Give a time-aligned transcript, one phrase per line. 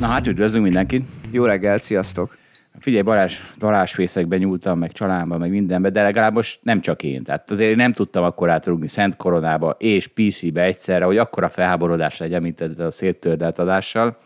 [0.00, 1.06] Na hát üdvözlünk mindenkit!
[1.30, 2.38] Jó reggel, sziasztok!
[2.78, 7.22] Figyelj, Balázs, darásfészekbe nyúltam, meg családba, meg mindenbe, de legalább most nem csak én.
[7.22, 12.18] Tehát azért én nem tudtam akkor átrugni Szent Koronába és PC-be egyszerre, hogy akkora felháborodás
[12.18, 14.18] legyen, mint a széttördelt adással.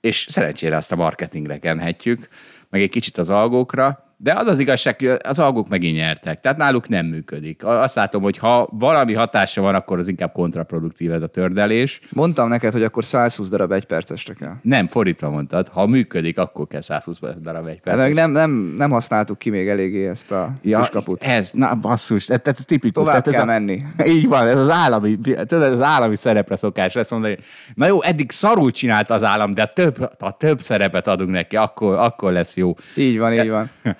[0.00, 2.28] És szerencsére azt a marketingre kenhetjük,
[2.70, 6.40] meg egy kicsit az algókra, de az az igazság, az algók megint nyertek.
[6.40, 7.64] Tehát náluk nem működik.
[7.64, 12.00] Azt látom, hogy ha valami hatása van, akkor az inkább kontraproduktív ez a tördelés.
[12.10, 14.54] Mondtam neked, hogy akkor 120 darab egy percesre kell.
[14.62, 15.68] Nem, fordítva mondtad.
[15.68, 18.02] Ha működik, akkor kell 120 darab egy perces.
[18.02, 21.24] Meg nem, nem, nem használtuk ki még eléggé ezt a ja, kiskaput.
[21.24, 23.04] Ez, na basszus, ez, ez tipikus.
[23.04, 23.82] Tovább tehát kell ez a, menni.
[24.16, 27.38] Így van, ez az állami, tudod, ez az állami szerepre szokás lesz mondani.
[27.74, 31.94] Na jó, eddig szarul csinált az állam, de több, ha több szerepet adunk neki, akkor,
[31.94, 32.74] akkor lesz jó.
[32.96, 33.70] Így van, így van.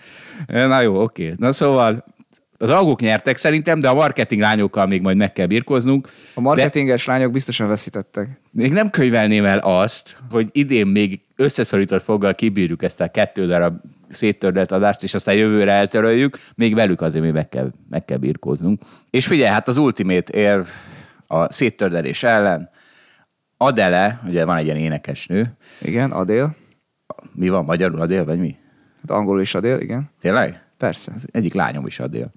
[0.47, 1.35] Na jó, oké.
[1.37, 2.05] Na szóval
[2.59, 6.09] az algók nyertek szerintem, de a marketing lányokkal még majd meg kell birkoznunk.
[6.35, 8.29] A marketinges de lányok biztosan veszítettek.
[8.51, 13.81] Még nem könyvelném el azt, hogy idén még összeszorított foggal kibírjuk ezt a kettő darab
[14.09, 18.83] széttördelt adást, és aztán jövőre eltöröljük, még velük azért még meg kell, meg kell birkóznunk.
[19.11, 20.67] És figyelj, hát az ultimate érv
[21.27, 22.71] a széttördelés ellen,
[23.57, 25.57] Adele, ugye van egy ilyen énekesnő.
[25.81, 26.57] Igen, Adél.
[27.33, 28.57] Mi van, magyarul Adél, vagy mi?
[29.01, 30.11] Hát angolul is Adél, igen.
[30.21, 30.63] Tényleg?
[30.77, 31.13] Persze.
[31.15, 32.31] Az egyik lányom is Adél.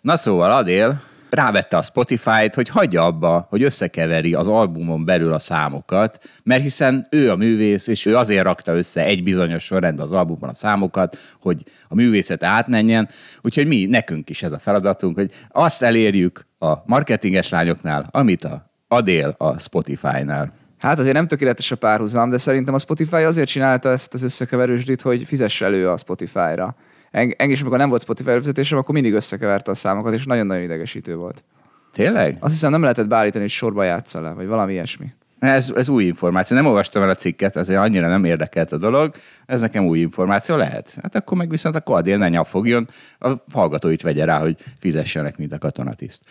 [0.00, 1.02] Na szóval Adél
[1.34, 7.06] rávette a Spotify-t, hogy hagyja abba, hogy összekeveri az albumon belül a számokat, mert hiszen
[7.10, 11.18] ő a művész, és ő azért rakta össze egy bizonyos sorrendben az albumon a számokat,
[11.40, 13.08] hogy a művészet átmenjen.
[13.42, 18.72] Úgyhogy mi, nekünk is ez a feladatunk, hogy azt elérjük a marketinges lányoknál, amit a
[18.88, 20.52] Adél a Spotify-nál.
[20.84, 25.00] Hát azért nem tökéletes a párhuzam, de szerintem a Spotify azért csinálta ezt az összekeverősdit,
[25.02, 26.76] hogy fizess elő a Spotify-ra.
[27.10, 31.16] Engem is, amikor nem volt Spotify előfizetésem, akkor mindig összekeverte a számokat, és nagyon-nagyon idegesítő
[31.16, 31.44] volt.
[31.92, 32.36] Tényleg?
[32.40, 35.06] Azt hiszem nem lehetett beállítani, hogy sorba játsza le, vagy valami ilyesmi.
[35.38, 36.56] Ez, ez új információ.
[36.56, 39.14] Nem olvastam el a cikket, ezért annyira nem érdekelt a dolog.
[39.46, 40.98] Ez nekem új információ lehet.
[41.02, 45.52] Hát akkor meg viszont a Adél ne nyafogjon, a hallgatóit vegye rá, hogy fizessenek, mint
[45.52, 46.24] a katonatiszt.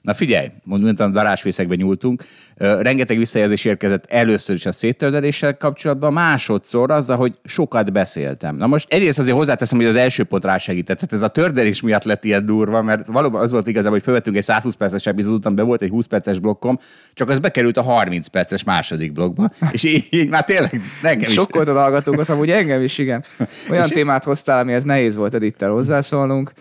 [0.00, 2.24] Na figyelj, mondtam, a darásfészekbe nyúltunk.
[2.56, 8.56] Rengeteg visszajelzés érkezett először is a széttördeléssel kapcsolatban, másodszor azzal, hogy sokat beszéltem.
[8.56, 10.96] Na most egyrészt azért hozzáteszem, hogy az első pont rásegített.
[10.96, 14.36] Tehát ez a tördelés miatt lett ilyen durva, mert valóban az volt igazából, hogy felvettünk
[14.36, 16.78] egy 120 perces epizódot, után be volt egy 20 perces blokkom,
[17.14, 19.50] csak az bekerült a 30 perces második blokkba.
[19.72, 21.32] És így, így már tényleg nekem is.
[21.32, 23.24] Sokkoltad a hallgatókat, amúgy engem is, igen.
[23.70, 26.52] Olyan témát hoztál, amihez nehéz volt Edittel hozzászólnunk.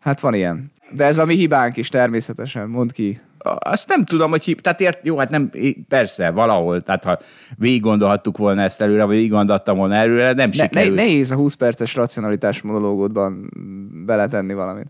[0.00, 0.74] Hát van ilyen.
[0.90, 3.20] De ez a mi hibánk is természetesen, mond ki.
[3.58, 4.60] Azt nem tudom, hogy hib...
[4.60, 5.50] Tehát ért, jó, hát nem,
[5.88, 7.18] persze, valahol, tehát ha
[7.56, 10.94] végig gondolhattuk volna ezt előre, vagy végig gondoltam volna előre, nem ne, sikerült.
[10.94, 13.50] Ne, nehéz a 20 perces racionalitás monológodban
[14.06, 14.86] beletenni valamit.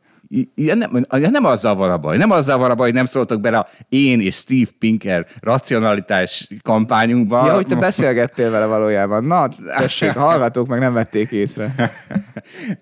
[0.54, 2.16] Ja, nem, nem azzal van a baj.
[2.16, 6.48] Nem azzal van a baj, hogy nem szóltok bele a én és Steve Pinker racionalitás
[6.62, 7.46] kampányunkba.
[7.46, 9.24] Ja, hogy te beszélgettél vele valójában.
[9.24, 11.74] Na, tessék, hallgatók meg nem vették észre.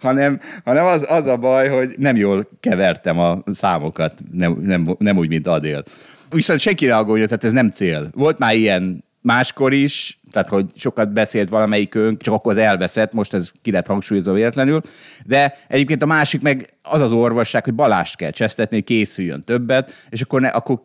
[0.01, 5.17] hanem hanem az, az a baj, hogy nem jól kevertem a számokat, nem, nem, nem
[5.17, 5.83] úgy, mint Adél.
[6.31, 8.09] Viszont senki ne aggódjon, tehát ez nem cél.
[8.15, 13.35] Volt már ilyen máskor is, tehát hogy sokat beszélt valamelyikünk, csak akkor az elveszett, most
[13.35, 14.81] ez ki lett hangsúlyozva véletlenül,
[15.25, 19.93] de egyébként a másik meg az az orvosság, hogy balást kell csesztetni, hogy készüljön többet,
[20.09, 20.81] és akkor, ne, akkor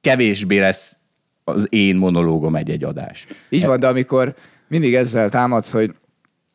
[0.00, 0.98] kevésbé lesz
[1.44, 3.26] az én monológom egy-egy adás.
[3.48, 4.34] Így van, de amikor
[4.68, 5.94] mindig ezzel támadsz, hogy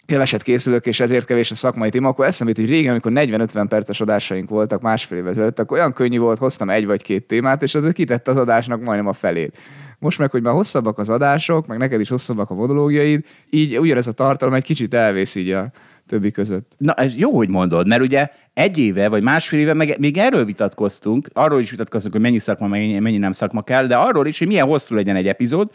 [0.08, 3.66] keveset készülök, és ezért kevés a szakmai téma, akkor eszembe jut, hogy régen, amikor 40-50
[3.70, 7.64] perces adásaink voltak másfél évvel ezelőtt, akkor olyan könnyű volt, hoztam egy vagy két témát,
[7.64, 9.58] és az kitett az adásnak majdnem a felét.
[10.00, 14.08] Most meg, hogy már hosszabbak az adások, meg neked is hosszabbak a monológiaid, így ugyanez
[14.08, 15.72] a tartalom egy kicsit elvész így a
[16.08, 16.72] többi között.
[16.78, 20.46] Na, ez jó, hogy mondod, mert ugye egy éve, vagy másfél éve meg, még erről
[20.46, 24.40] vitatkoztunk, arról is vitatkoztunk, hogy mennyi szakma, mennyi, mennyi nem szakma kell, de arról is,
[24.40, 25.70] hogy milyen hosszú legyen egy epizód,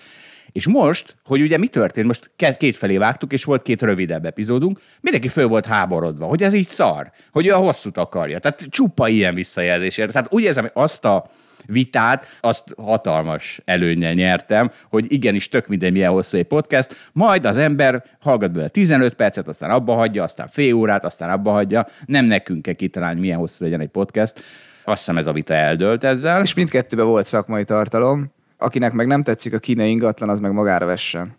[0.53, 4.81] és most, hogy ugye mi történt, most két felé vágtuk, és volt két rövidebb epizódunk,
[5.01, 8.39] mindenki föl volt háborodva, hogy ez így szar, hogy ő a hosszút akarja.
[8.39, 10.13] Tehát csupa ilyen visszajelzésért.
[10.13, 11.31] Tehát úgy érzem, hogy azt a
[11.67, 17.57] vitát, azt hatalmas előnyel nyertem, hogy igenis tök minden milyen hosszú egy podcast, majd az
[17.57, 21.87] ember hallgat bele 15 percet, aztán abba hagyja, aztán fél órát, aztán abba hagyja.
[22.07, 24.43] Nem nekünk kell kitalálni, milyen hosszú legyen egy podcast.
[24.85, 26.43] Azt hiszem ez a vita eldőlt ezzel.
[26.43, 28.31] És mindkettőben volt szakmai tartalom.
[28.63, 31.37] Akinek meg nem tetszik a kínai ingatlan, az meg magára vessen.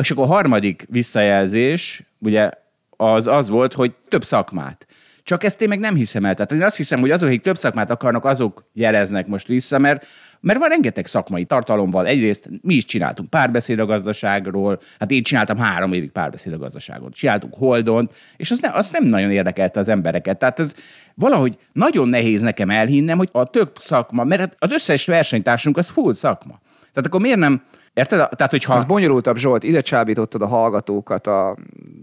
[0.00, 2.50] És akkor a harmadik visszajelzés, ugye
[2.96, 4.86] az az volt, hogy több szakmát.
[5.22, 6.34] Csak ezt én meg nem hiszem el.
[6.34, 10.06] Tehát én azt hiszem, hogy azok, akik több szakmát akarnak, azok jeleznek most vissza, mert,
[10.46, 12.06] mert van rengeteg szakmai tartalomval.
[12.06, 17.10] Egyrészt mi is csináltunk párbeszéd a gazdaságról, hát én csináltam három évig párbeszéd a gazdaságon.
[17.10, 20.38] Csináltunk Holdon, és az, ne, az nem nagyon érdekelte az embereket.
[20.38, 20.74] Tehát ez
[21.14, 25.88] valahogy nagyon nehéz nekem elhinnem, hogy a több szakma, mert hát az összes versenytársunk az
[25.88, 26.60] full szakma.
[26.92, 27.62] Tehát akkor miért nem
[27.94, 28.28] Érted?
[28.28, 28.74] Tehát, hogyha...
[28.74, 31.56] Az bonyolultabb, Zsolt, ide csábítottad a hallgatókat a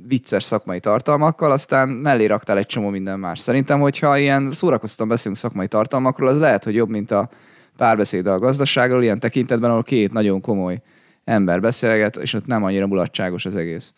[0.07, 3.39] vicces szakmai tartalmakkal, aztán mellé raktál egy csomó minden más.
[3.39, 7.29] Szerintem, hogyha ilyen szórakoztatóan beszélünk szakmai tartalmakról, az lehet, hogy jobb, mint a
[7.77, 10.81] párbeszéd a gazdaságról, ilyen tekintetben, ahol két nagyon komoly
[11.23, 13.93] ember beszélget, és ott nem annyira mulatságos az egész.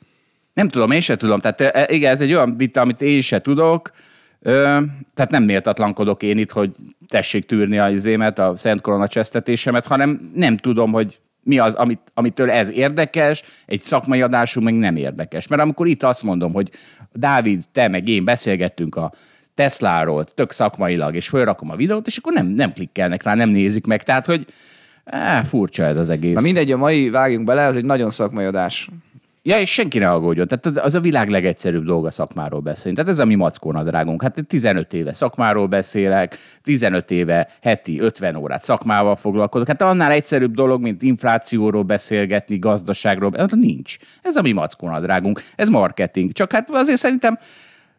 [0.54, 1.40] Nem tudom, én se tudom.
[1.40, 3.92] Tehát e, igen, ez egy olyan vita, amit én se tudok.
[5.14, 6.76] Tehát nem méltatlankodok én itt, hogy
[7.08, 12.00] tessék tűrni az izémet, a Szent Korona csesztetésemet, hanem nem tudom, hogy mi az, amit,
[12.14, 15.48] amitől ez érdekes, egy szakmai adású meg nem érdekes.
[15.48, 16.72] Mert amikor itt azt mondom, hogy
[17.14, 19.12] Dávid, te meg én beszélgettünk a
[19.56, 23.86] Tesláról, tök szakmailag, és felrakom a videót, és akkor nem, nem klikkelnek rá, nem nézik
[23.86, 24.04] meg.
[24.04, 24.46] Tehát, hogy
[25.06, 26.36] á, furcsa ez az egész.
[26.36, 28.90] Na mindegy, a mai vágjunk bele, az egy nagyon szakmai adás.
[29.48, 30.48] Ja, és senki ne aggódjon.
[30.48, 32.98] Tehát az a világ legegyszerűbb dolga szakmáról beszélni.
[32.98, 34.22] Tehát ez a mi mackónadrágunk.
[34.22, 39.68] Hát 15 éve szakmáról beszélek, 15 éve heti 50 órát szakmával foglalkozok.
[39.68, 43.32] Hát annál egyszerűbb dolog, mint inflációról beszélgetni, gazdaságról.
[43.38, 43.98] Hát nincs.
[44.22, 45.42] Ez a mi mackónadrágunk.
[45.56, 46.32] Ez marketing.
[46.32, 47.38] Csak hát azért szerintem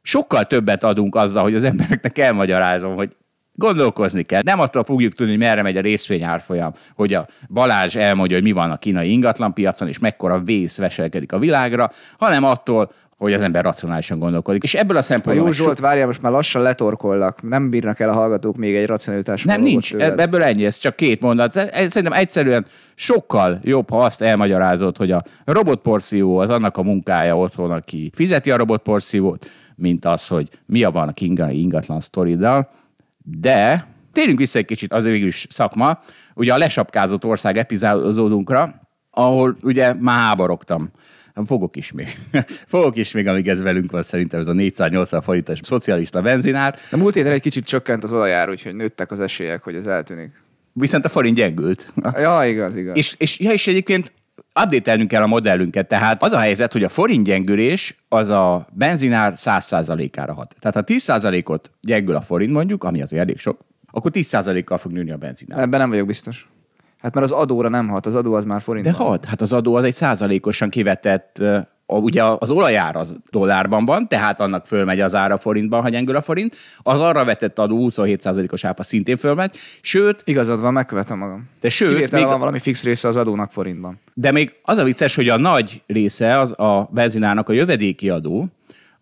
[0.06, 3.16] sokkal többet adunk azzal, hogy az embereknek elmagyarázom, hogy
[3.58, 4.42] Gondolkozni kell.
[4.44, 8.52] Nem attól fogjuk tudni, hogy merre megy a részvényárfolyam, hogy a Balázs elmondja, hogy mi
[8.52, 13.64] van a kínai ingatlanpiacon, és mekkora vész veselkedik a világra, hanem attól, hogy az ember
[13.64, 14.62] racionálisan gondolkodik.
[14.62, 15.46] És ebből a szempontból...
[15.46, 17.42] Jó Zsolt, várjál, most már lassan letorkollak.
[17.42, 19.44] Nem bírnak el a hallgatók még egy racionalitás.
[19.44, 19.90] Nem, nincs.
[19.90, 20.20] Tőled.
[20.20, 21.52] Ebből ennyi, ez csak két mondat.
[21.72, 27.70] Szerintem egyszerűen sokkal jobb, ha azt elmagyarázod, hogy a robotporszívó az annak a munkája otthon,
[27.70, 32.70] aki fizeti a robotporszívót, mint az, hogy mi a van a kínai ingatlan sztoriddal
[33.28, 36.00] de térjünk vissza egy kicsit az végül is szakma,
[36.34, 38.80] ugye a lesapkázott ország epizódunkra,
[39.10, 40.90] ahol ugye már háborogtam.
[41.46, 42.06] Fogok is még.
[42.66, 46.78] Fogok is még, amíg ez velünk van, szerintem ez a 480 forintos szocialista benzinár.
[46.90, 50.42] A múlt héten egy kicsit csökkent az olajár, úgyhogy nőttek az esélyek, hogy ez eltűnik.
[50.72, 51.92] Viszont a forint gyengült.
[52.14, 52.96] Ja, igaz, igaz.
[52.96, 54.12] És, és, ja, és egyébként
[54.62, 55.88] update kell a modellünket.
[55.88, 60.54] Tehát az a helyzet, hogy a forint gyengülés az a benzinár 100%-ára hat.
[60.60, 63.60] Tehát ha 10%-ot gyengül a forint mondjuk, ami azért elég sok,
[63.90, 65.60] akkor 10%-kal fog nőni a benzinár.
[65.60, 66.48] Ebben nem vagyok biztos.
[66.98, 68.86] Hát mert az adóra nem hat, az adó az már forint.
[68.86, 71.42] De hat, hát az adó az egy százalékosan kivetett
[71.86, 76.16] a, ugye az olajár az dollárban van, tehát annak fölmegy az ára forintban, ha gyengül
[76.16, 76.56] a forint.
[76.78, 80.22] Az arra vetett adó 27%-os áfa szintén fölmegy, sőt...
[80.24, 81.48] Igazad van, megkövetem magam.
[81.60, 82.12] De sőt...
[82.12, 83.98] még, van valami fix része az adónak forintban.
[84.14, 88.46] De még az a vicces, hogy a nagy része az a benzinának a jövedéki adó,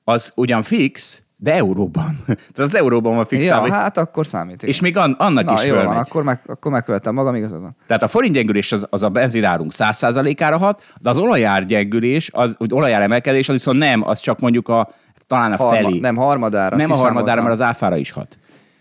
[0.04, 2.18] az ugyan fix, de euróban.
[2.26, 3.66] Tehát az euróban van fixálva.
[3.66, 4.54] Ja, hát akkor számít.
[4.54, 4.68] Igen.
[4.68, 7.76] És még an, annak Na, is jó van, akkor, meg, akkor megkövetem magam, igazad van.
[7.86, 12.54] Tehát a forint gyengülés az, az a benzinárunk 100%-ára hat, de az olajár gyengülés, az,
[12.58, 14.88] úgy olajár emelkedés, az viszont nem, az csak mondjuk a
[15.26, 15.98] talán a Harma, felé.
[15.98, 16.76] Nem, harmadára.
[16.76, 18.38] Nem a harmadára, mert az áfára is hat.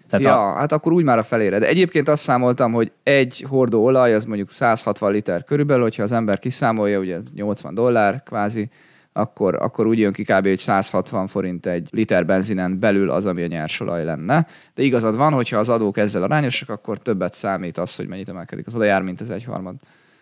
[0.09, 0.57] Tehát ja, a...
[0.57, 1.59] hát akkor úgy már a felére.
[1.59, 6.11] De egyébként azt számoltam, hogy egy hordó olaj az mondjuk 160 liter körülbelül, hogyha az
[6.11, 8.69] ember kiszámolja, ugye 80 dollár kvázi,
[9.13, 10.47] akkor, akkor úgy jön ki kb.
[10.47, 14.47] hogy 160 forint egy liter benzinen belül az, ami a nyersolaj lenne.
[14.75, 18.67] De igazad van, hogyha az adók ezzel arányosak, akkor többet számít az, hogy mennyit emelkedik
[18.67, 19.75] az olajár, mint az egyharmad.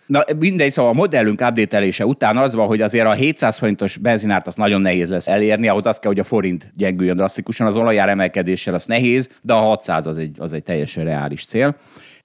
[0.06, 4.48] Na mindegy, szóval a modellünk update után az van, hogy azért a 700 forintos benzinárt
[4.48, 8.10] az nagyon nehéz lesz elérni, ahhoz az kell, hogy a forint gyengüljön drasztikusan, az olajár
[8.10, 11.76] emelkedéssel az nehéz, de a 600 az egy, az egy teljesen reális cél.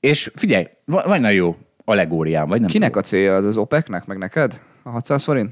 [0.00, 3.02] És figyelj, vagy nagyon jó allegóriám, vagy nem Kinek tudom.
[3.02, 4.60] a célja az, az OPEC-nek, meg neked?
[4.82, 5.50] A 600 forint?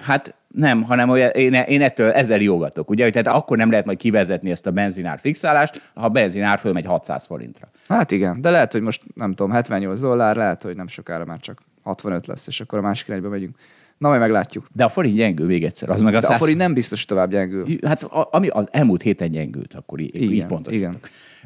[0.00, 3.98] Hát nem, hanem olyan, én, én ettől ezzel jogatok, ugye, tehát akkor nem lehet majd
[3.98, 7.68] kivezetni ezt a benzinár fixálást, ha a benzinár fölmegy 600 forintra.
[7.88, 11.40] Hát igen, de lehet, hogy most nem tudom, 78 dollár, lehet, hogy nem sokára már
[11.40, 13.56] csak 65 lesz, és akkor a másik irányba megyünk.
[13.98, 14.66] Na, majd meglátjuk.
[14.72, 15.90] De a forint gyengül még egyszer.
[15.90, 16.34] Az meg a, De 100...
[16.34, 17.66] a forint nem biztos, tovább gyengül.
[17.86, 20.74] Hát ami az elmúlt héten gyengült, akkor így, igen, így pontos.
[20.74, 20.96] Igen.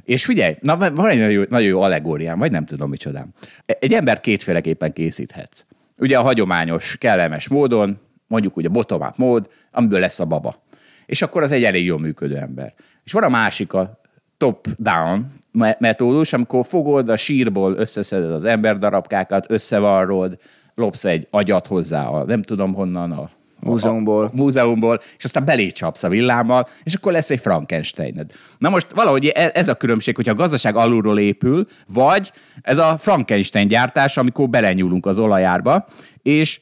[0.04, 3.28] És figyelj, na, van egy nagyon jó, nagyon jó allegóriám, vagy nem tudom micsodám.
[3.66, 5.64] Egy embert kétféleképpen készíthetsz.
[5.98, 10.54] Ugye a hagyományos, kellemes módon, mondjuk ugye bottom mód, amiből lesz a baba.
[11.06, 12.74] És akkor az egy elég jól működő ember.
[13.04, 13.98] És van a másik, a
[14.36, 15.32] top-down
[15.78, 20.38] metódus, amikor fogod a sírból, összeszeded az emberdarabkákat, összevarrod,
[20.74, 23.30] lopsz egy agyat hozzá, a, nem tudom honnan, a
[23.60, 24.24] Múzeumból.
[24.24, 28.30] A, a múzeumból, és aztán belé csapsz a villámmal, és akkor lesz egy Frankensteined.
[28.58, 32.96] Na most valahogy e- ez a különbség, hogyha a gazdaság alulról épül, vagy ez a
[32.98, 35.86] Frankenstein gyártás, amikor belenyúlunk az olajárba,
[36.22, 36.60] és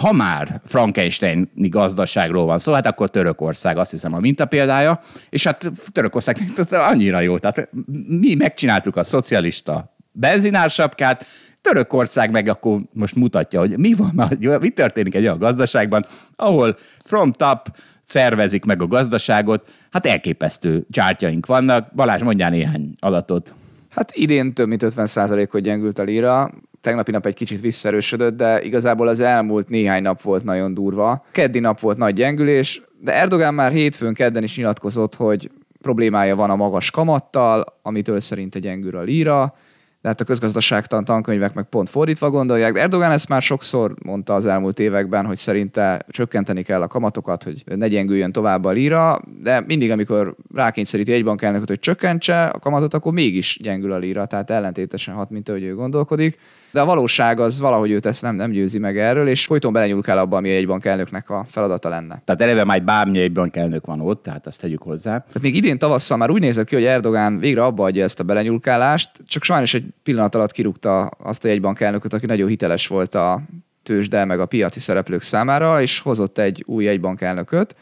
[0.00, 5.70] ha már Frankensteini gazdaságról van szó, hát akkor Törökország azt hiszem a mintapéldája, és hát
[5.92, 6.36] Törökország
[6.70, 7.38] annyira jó.
[7.38, 7.68] Tehát
[8.06, 11.26] mi megcsináltuk a szocialista benzinársapkát,
[11.62, 14.28] Törökország meg akkor most mutatja, hogy mi van,
[14.60, 16.06] mi történik egy olyan gazdaságban,
[16.36, 21.94] ahol from top szervezik meg a gazdaságot, hát elképesztő csártyaink vannak.
[21.94, 23.54] Balázs, mondjál néhány adatot.
[23.88, 26.50] Hát idén több mint 50%-ot gyengült a lira,
[26.82, 31.24] tegnapi nap egy kicsit visszerősödött, de igazából az elmúlt néhány nap volt nagyon durva.
[31.30, 36.50] Keddi nap volt nagy gyengülés, de Erdogán már hétfőn kedden is nyilatkozott, hogy problémája van
[36.50, 39.54] a magas kamattal, amitől szerinte gyengül a lira,
[40.02, 42.72] de hát a közgazdaságtan tankönyvek meg pont fordítva gondolják.
[42.72, 47.42] De Erdogan ezt már sokszor mondta az elmúlt években, hogy szerinte csökkenteni kell a kamatokat,
[47.42, 52.58] hogy ne gyengüljön tovább a lira, de mindig, amikor rákényszeríti egy bankelnököt, hogy csökkentse a
[52.58, 56.38] kamatot, akkor mégis gyengül a lira, tehát ellentétesen hat, mint ahogy ő gondolkodik
[56.72, 60.02] de a valóság az valahogy őt ezt nem, nem győzi meg erről, és folyton belenyúl
[60.02, 62.22] kell abba, ami egy bankelnöknek a feladata lenne.
[62.24, 65.10] Tehát eleve már bármi egy bankelnök van ott, tehát azt tegyük hozzá.
[65.18, 68.24] Tehát még idén tavasszal már úgy nézett ki, hogy Erdogán végre abba adja ezt a
[68.24, 73.14] belenyúlkálást, csak sajnos egy pillanat alatt kirúgta azt a egy bankelnököt, aki nagyon hiteles volt
[73.14, 73.42] a
[73.82, 77.76] tőzsde meg a piaci szereplők számára, és hozott egy új egybankelnököt,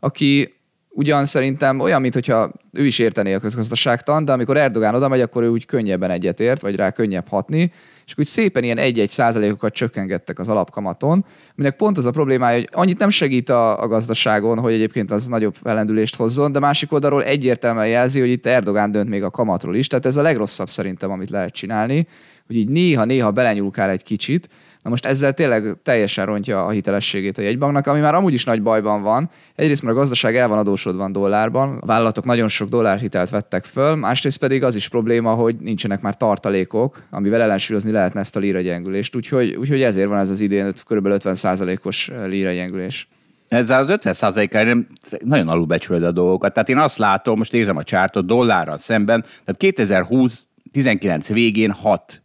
[0.00, 0.54] aki
[0.88, 5.42] ugyan szerintem olyan, mintha ő is értené a közgazdaságtan, de amikor Erdogán oda megy, akkor
[5.42, 7.72] ő úgy könnyebben egyetért, vagy rá könnyebb hatni,
[8.06, 12.68] és úgy szépen ilyen egy-egy százalékokat csökkengettek az alapkamaton, minek pont az a problémája, hogy
[12.72, 17.24] annyit nem segít a, a gazdaságon, hogy egyébként az nagyobb felendülést hozzon, de másik oldalról
[17.24, 21.10] egyértelműen jelzi, hogy itt Erdogán dönt még a kamatról is, tehát ez a legrosszabb szerintem,
[21.10, 22.06] amit lehet csinálni,
[22.46, 24.48] hogy így néha-néha belenyúlkál egy kicsit,
[24.84, 28.62] Na most ezzel tényleg teljesen rontja a hitelességét a jegybanknak, ami már amúgy is nagy
[28.62, 29.30] bajban van.
[29.54, 33.94] Egyrészt mert a gazdaság el van adósodva dollárban, a vállalatok nagyon sok dollárhitelt vettek föl,
[33.94, 38.60] másrészt pedig az is probléma, hogy nincsenek már tartalékok, amivel ellensúlyozni lehetne ezt a líra
[38.60, 39.16] gyengülést.
[39.16, 41.06] Úgyhogy, úgyhogy ezért van ez az idén kb.
[41.08, 43.08] 50%-os líra gyengülés.
[43.48, 44.86] Ezzel az 50 százalékkal
[45.24, 46.52] nagyon alulbecsülöd a dolgokat.
[46.52, 52.23] Tehát én azt látom, most nézem a csártot dollárral szemben, tehát 2020 19 végén 6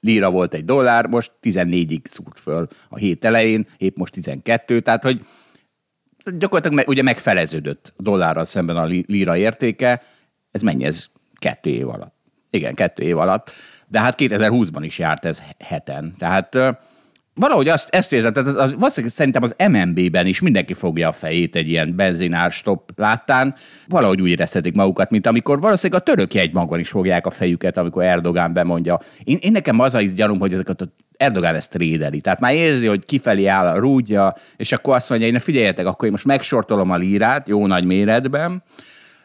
[0.00, 5.02] lira volt egy dollár, most 14-ig szúrt föl a hét elején, épp most 12, tehát
[5.02, 5.24] hogy
[6.38, 10.02] gyakorlatilag ugye megfeleződött dollárral szemben a lira értéke,
[10.50, 11.06] ez mennyi ez?
[11.34, 12.14] Kettő év alatt.
[12.50, 13.52] Igen, kettő év alatt.
[13.88, 16.14] De hát 2020-ban is járt ez heten.
[16.18, 16.56] Tehát
[17.34, 21.12] valahogy azt, ezt érzem, tehát az, az, valószínűleg szerintem az MNB-ben is mindenki fogja a
[21.12, 23.54] fejét egy ilyen benzinár stop láttán,
[23.88, 28.04] valahogy úgy érezhetik magukat, mint amikor valószínűleg a török jegymagban is fogják a fejüket, amikor
[28.04, 29.00] Erdogán bemondja.
[29.24, 32.20] Én, én nekem az a gyanúm, hogy ezeket a Erdogan ezt rédeli.
[32.20, 36.04] Tehát már érzi, hogy kifelé áll a rúdja, és akkor azt mondja, hogy figyeljetek, akkor
[36.04, 38.62] én most megsortolom a lírát jó nagy méretben,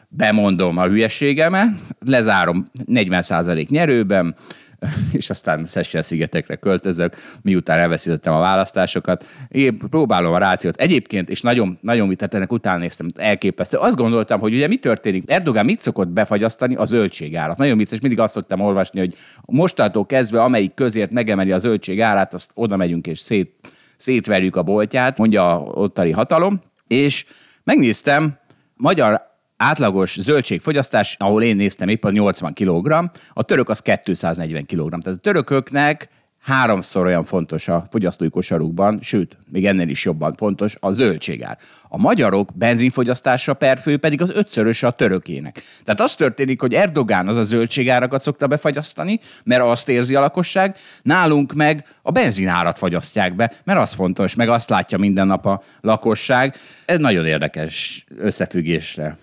[0.08, 1.68] bemondom a hülyeségemet,
[2.06, 4.34] lezárom 40% nyerőben,
[5.12, 9.24] és aztán Szesel szigetekre költözök, miután elveszítettem a választásokat.
[9.48, 10.76] Én próbálom a rációt.
[10.76, 13.76] Egyébként, és nagyon, nagyon tehát ennek után néztem, elképesztő.
[13.76, 15.30] Azt gondoltam, hogy ugye mi történik?
[15.30, 16.74] Erdogán mit szokott befagyasztani?
[16.74, 17.56] A zöldségárat.
[17.56, 19.14] Nagyon vicces, mindig azt szoktam olvasni, hogy
[19.44, 23.50] mostantól kezdve, amelyik közért megemeli a zöldség árát, azt oda megyünk és szét,
[23.96, 26.62] szétverjük a boltját, mondja a ottani hatalom.
[26.86, 27.26] És
[27.64, 28.38] megnéztem,
[28.74, 32.92] magyar átlagos zöldségfogyasztás, ahol én néztem épp, az 80 kg,
[33.32, 34.88] a török az 240 kg.
[34.88, 36.08] Tehát a törököknek
[36.46, 41.58] háromszor olyan fontos a fogyasztói kosarukban, sőt, még ennél is jobban fontos a zöldségár.
[41.88, 45.62] A magyarok benzinfogyasztása per fő pedig az ötszörös a törökének.
[45.84, 50.76] Tehát az történik, hogy Erdogán az a zöldségárakat szokta befagyasztani, mert azt érzi a lakosság,
[51.02, 55.62] nálunk meg a benzinárat fagyasztják be, mert az fontos, meg azt látja minden nap a
[55.80, 56.56] lakosság.
[56.84, 59.16] Ez nagyon érdekes összefüggésre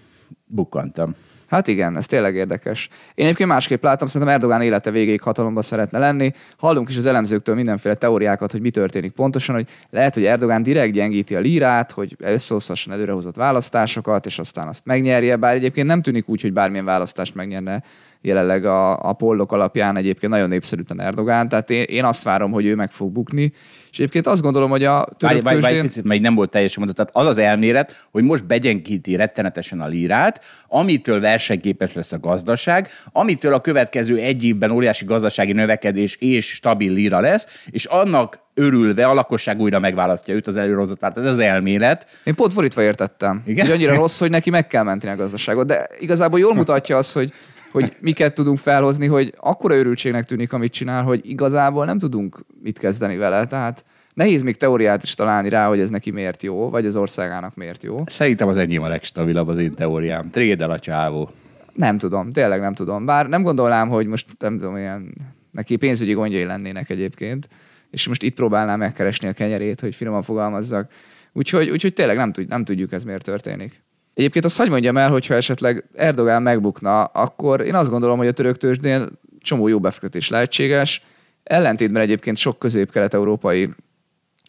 [0.53, 1.15] bukkantam.
[1.53, 2.89] Hát igen, ez tényleg érdekes.
[3.15, 6.33] Én egyébként másképp látom, szerintem Erdogán élete végéig hatalomban szeretne lenni.
[6.57, 10.93] Hallunk is az elemzőktől mindenféle teóriákat, hogy mi történik pontosan, hogy lehet, hogy Erdogán direkt
[10.93, 16.29] gyengíti a lírát, hogy összehozhasson előrehozott választásokat, és aztán azt megnyerje, bár egyébként nem tűnik
[16.29, 17.83] úgy, hogy bármilyen választást megnyerne
[18.21, 22.65] jelenleg a, a pollok alapján egyébként nagyon népszerűtlen Erdogán, tehát én, én azt várom, hogy
[22.65, 23.53] ő meg fog bukni,
[23.93, 26.95] és egyébként azt gondolom, hogy a török várj, várj, várj, mert nem volt teljesen mondat.
[26.95, 32.89] Tehát az az elmélet, hogy most begyengíti rettenetesen a lírát, amitől versenyképes lesz a gazdaság,
[33.11, 39.05] amitől a következő egy évben óriási gazdasági növekedés és stabil líra lesz, és annak örülve
[39.05, 42.07] a lakosság újra megválasztja őt az előrozott Ez az elmélet.
[42.23, 43.41] Én pont fordítva értettem.
[43.45, 43.65] Igen?
[43.65, 45.67] Hogy annyira rossz, hogy neki meg kell menteni a gazdaságot.
[45.67, 47.31] De igazából jól mutatja az, hogy
[47.73, 52.79] hogy miket tudunk felhozni, hogy akkora őrültségnek tűnik, amit csinál, hogy igazából nem tudunk mit
[52.79, 53.45] kezdeni vele.
[53.45, 57.55] Tehát nehéz még teóriát is találni rá, hogy ez neki miért jó, vagy az országának
[57.55, 58.03] miért jó.
[58.05, 60.29] Szerintem az enyém a legstabilabb az én teóriám.
[60.29, 61.29] Trédel a csávó.
[61.73, 63.05] Nem tudom, tényleg nem tudom.
[63.05, 65.13] Bár nem gondolnám, hogy most nem tudom, ilyen
[65.51, 67.47] neki pénzügyi gondjai lennének egyébként,
[67.91, 70.91] és most itt próbálnám megkeresni a kenyerét, hogy finoman fogalmazzak.
[71.33, 73.83] Úgyhogy, úgyhogy tényleg nem, tud, nem tudjuk ez miért történik.
[74.13, 78.31] Egyébként azt hagy mondjam el, hogyha esetleg Erdogán megbukna, akkor én azt gondolom, hogy a
[78.31, 79.07] török tőzsdén
[79.39, 81.03] csomó jó befektetés lehetséges.
[81.43, 83.69] Ellentétben egyébként sok közép-kelet-európai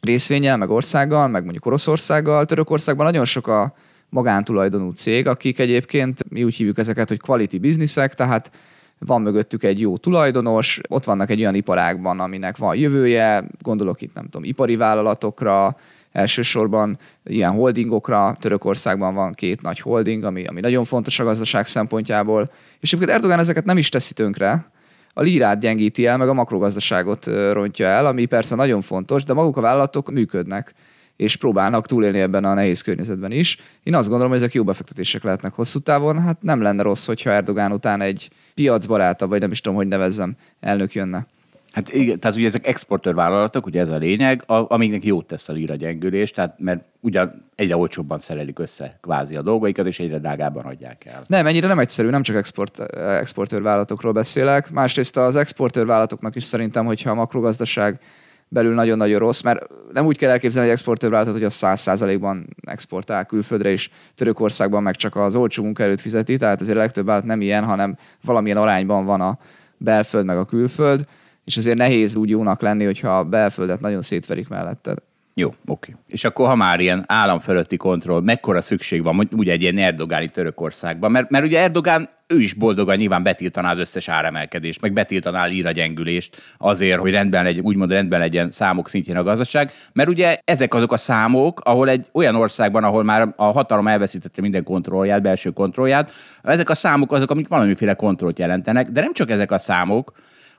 [0.01, 2.47] részvényel, meg országgal, meg mondjuk Oroszországgal.
[2.47, 3.75] Törökországban nagyon sok a
[4.09, 8.51] magántulajdonú cég, akik egyébként, mi úgy hívjuk ezeket, hogy quality businessek, tehát
[8.99, 14.15] van mögöttük egy jó tulajdonos, ott vannak egy olyan iparágban, aminek van jövője, gondolok itt
[14.15, 15.77] nem tudom, ipari vállalatokra,
[16.15, 18.37] elsősorban ilyen holdingokra.
[18.41, 22.51] Törökországban van két nagy holding, ami, ami nagyon fontos a gazdaság szempontjából.
[22.81, 24.73] És egyébként Erdogan ezeket nem is teszi tönkre,
[25.15, 29.57] a lírát gyengíti el, meg a makrogazdaságot rontja el, ami persze nagyon fontos, de maguk
[29.57, 30.75] a vállalatok működnek
[31.17, 33.59] és próbálnak túlélni ebben a nehéz környezetben is.
[33.83, 36.23] Én azt gondolom, hogy ezek jó befektetések lehetnek hosszú távon.
[36.23, 40.37] Hát nem lenne rossz, hogyha Erdogán után egy piacbaráta, vagy nem is tudom, hogy nevezzem,
[40.61, 41.27] elnök jönne.
[41.75, 45.53] Hát igen, tehát ugye ezek exportőrvállalatok, ugye ez a lényeg, a, amiknek jót tesz a
[45.53, 50.65] lira gyengülés, tehát mert ugyan egyre olcsóbban szerelik össze kvázi a dolgaikat, és egyre drágábban
[50.65, 51.23] adják el.
[51.27, 54.71] Nem, ennyire nem egyszerű, nem csak export, exportőrvállalatokról beszélek.
[54.71, 58.01] Másrészt az exportőrvállalatoknak is szerintem, hogyha a makrogazdaság
[58.49, 63.71] belül nagyon-nagyon rossz, mert nem úgy kell elképzelni egy exportőrvállalatot, hogy az 100%-ban exportál külföldre,
[63.71, 67.65] és Törökországban meg csak az olcsó munkaerőt fizeti, tehát azért a legtöbb vállalat nem ilyen,
[67.65, 69.39] hanem valamilyen arányban van a
[69.77, 71.07] belföld meg a külföld
[71.45, 74.99] és azért nehéz úgy jónak lenni, hogyha a belföldet nagyon szétverik melletted.
[75.37, 75.97] Jó, oké.
[76.07, 80.29] És akkor, ha már ilyen állam fölötti kontroll, mekkora szükség van ugye egy ilyen erdogáni
[80.29, 81.11] Törökországban?
[81.11, 85.71] Mert, mert ugye Erdogán ő is boldogan nyilván betiltaná az összes áremelkedést, meg betiltaná a
[85.71, 89.71] gyengülést azért, hogy rendben legyen, úgymond rendben legyen számok szintjén a gazdaság.
[89.93, 94.41] Mert ugye ezek azok a számok, ahol egy olyan országban, ahol már a hatalom elveszítette
[94.41, 99.31] minden kontrollját, belső kontrollját, ezek a számok azok, amik valamiféle kontrollt jelentenek, de nem csak
[99.31, 100.13] ezek a számok,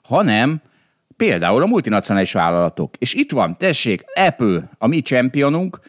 [0.04, 0.62] hanem
[1.18, 2.96] Például a multinacionális vállalatok.
[2.98, 5.80] És itt van, tessék, Apple, a mi championunk,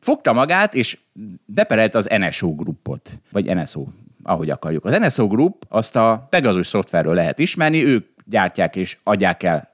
[0.00, 0.98] fogta magát, és
[1.44, 3.84] beperelte az NSO grupot, vagy NSO,
[4.22, 4.84] ahogy akarjuk.
[4.84, 9.70] Az NSO Group azt a Pegasus szoftverről lehet ismerni, ők gyártják és adják el,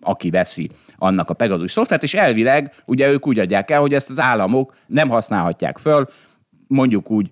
[0.00, 4.10] aki veszi annak a Pegasus szoftvert, és elvileg ugye ők úgy adják el, hogy ezt
[4.10, 6.08] az államok nem használhatják föl,
[6.66, 7.30] mondjuk úgy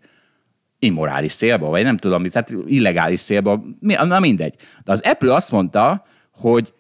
[0.79, 4.55] immorális célba, vagy nem tudom, tehát illegális célba, na mindegy.
[4.85, 6.05] De az Apple azt mondta,
[6.35, 6.73] hogy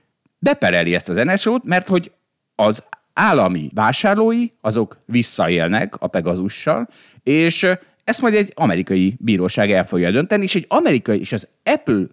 [0.42, 2.12] bepereli ezt az NSO-t, mert hogy
[2.54, 6.88] az állami vásárlói, azok visszaélnek a Pegasussal,
[7.22, 7.68] és
[8.04, 12.04] ezt majd egy amerikai bíróság el fogja dönteni, és egy amerikai, és az Apple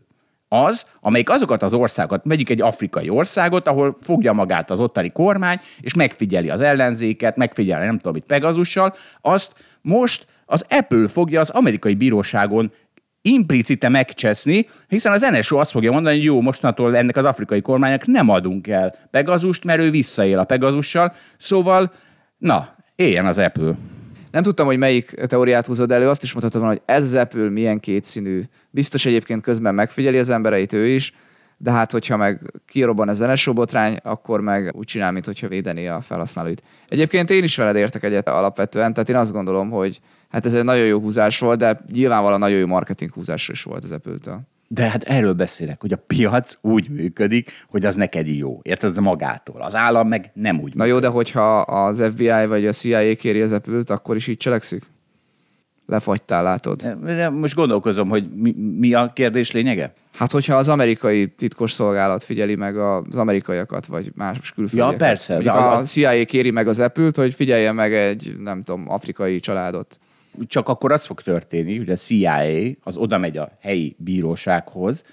[0.47, 5.57] az, amelyik azokat az országokat, megyük egy afrikai országot, ahol fogja magát az ottani kormány,
[5.79, 11.49] és megfigyeli az ellenzéket, megfigyeli nem tudom mit Pegasussal, azt most az Apple fogja az
[11.49, 12.71] amerikai bíróságon
[13.21, 18.05] implicite megcseszni, hiszen az NSO azt fogja mondani, hogy jó, mostantól ennek az afrikai kormánynak
[18.05, 21.91] nem adunk el Pegazust, mert ő visszaél a Pegazussal, szóval,
[22.37, 23.75] na, éljen az Apple.
[24.31, 27.79] Nem tudtam, hogy melyik teóriát húzod elő, azt is mondhatod hogy ez az Apple milyen
[27.79, 28.43] kétszínű.
[28.69, 31.13] Biztos egyébként közben megfigyeli az embereit ő is,
[31.57, 36.01] de hát, hogyha meg kirobban ez NSO botrány, akkor meg úgy csinál, mintha védené a
[36.01, 36.63] felhasználóit.
[36.87, 40.63] Egyébként én is veled értek egyet alapvetően, tehát én azt gondolom, hogy hát ez egy
[40.63, 44.89] nagyon jó húzás volt, de nyilvánvalóan nagyon jó marketing húzás is volt az apple De
[44.89, 48.59] hát erről beszélek, hogy a piac úgy működik, hogy az neked jó.
[48.61, 48.89] Érted?
[48.89, 49.61] Ez magától.
[49.61, 50.93] Az állam meg nem úgy Na működik.
[50.93, 54.83] jó, de hogyha az FBI vagy a CIA kéri az apple akkor is így cselekszik?
[55.85, 56.81] Lefagytál, látod.
[56.81, 59.93] De most gondolkozom, hogy mi, mi a kérdés lényege?
[60.13, 64.99] Hát, hogyha az amerikai titkos szolgálat figyeli meg az amerikaiakat, vagy más külföldieket.
[64.99, 65.37] Ja, persze.
[65.37, 65.81] de az, az...
[65.81, 69.99] a CIA kéri meg az Apple-t, hogy figyelje meg egy, nem tudom, afrikai családot
[70.47, 72.41] csak akkor az fog történni, hogy a CIA
[72.83, 75.03] az oda megy a helyi bírósághoz,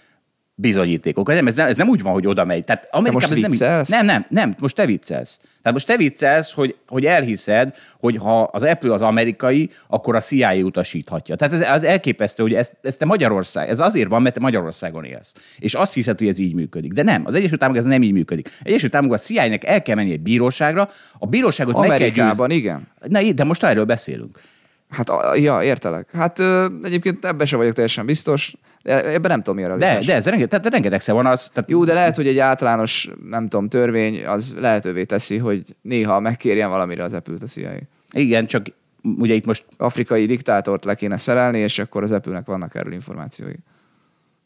[0.59, 1.35] bizonyítékokat.
[1.35, 2.65] Nem, ez, nem, ez nem úgy van, hogy oda megy.
[2.65, 5.37] Tehát Amerikában most ez nem, nem, nem, nem, most te viccelsz.
[5.37, 10.21] Tehát most te viccelsz, hogy, hogy elhiszed, hogy ha az Apple az amerikai, akkor a
[10.21, 11.37] CIA utasíthatja.
[11.37, 15.05] Tehát ez az elképesztő, hogy ez, ez te Magyarország, ez azért van, mert te Magyarországon
[15.05, 15.35] élsz.
[15.59, 16.93] És azt hiszed, hogy ez így működik.
[16.93, 18.51] De nem, az Egyesült Államok ez nem így működik.
[18.63, 22.55] Egyesült Államok a CIA-nek el kell menni egy bíróságra, a bíróságot Amerikában, meg kell győzni.
[22.55, 22.89] igen.
[23.09, 24.41] Na, de most erről beszélünk.
[24.89, 26.11] Hát, ja, értelek.
[26.13, 26.39] Hát
[26.83, 28.57] egyébként ebben sem vagyok teljesen biztos.
[28.83, 31.51] Ebben nem tudom, mi a De, de ez rengeteg, tehát rengetegszer van az.
[31.53, 31.71] Tehát...
[31.71, 36.71] Jó, de lehet, hogy egy általános, nem tudom, törvény az lehetővé teszi, hogy néha megkérjen
[36.71, 37.71] valamire az apple a CIA.
[38.13, 38.67] Igen, csak
[39.03, 39.65] ugye itt most...
[39.77, 43.55] Afrikai diktátort le kéne szerelni, és akkor az apple vannak erről információi.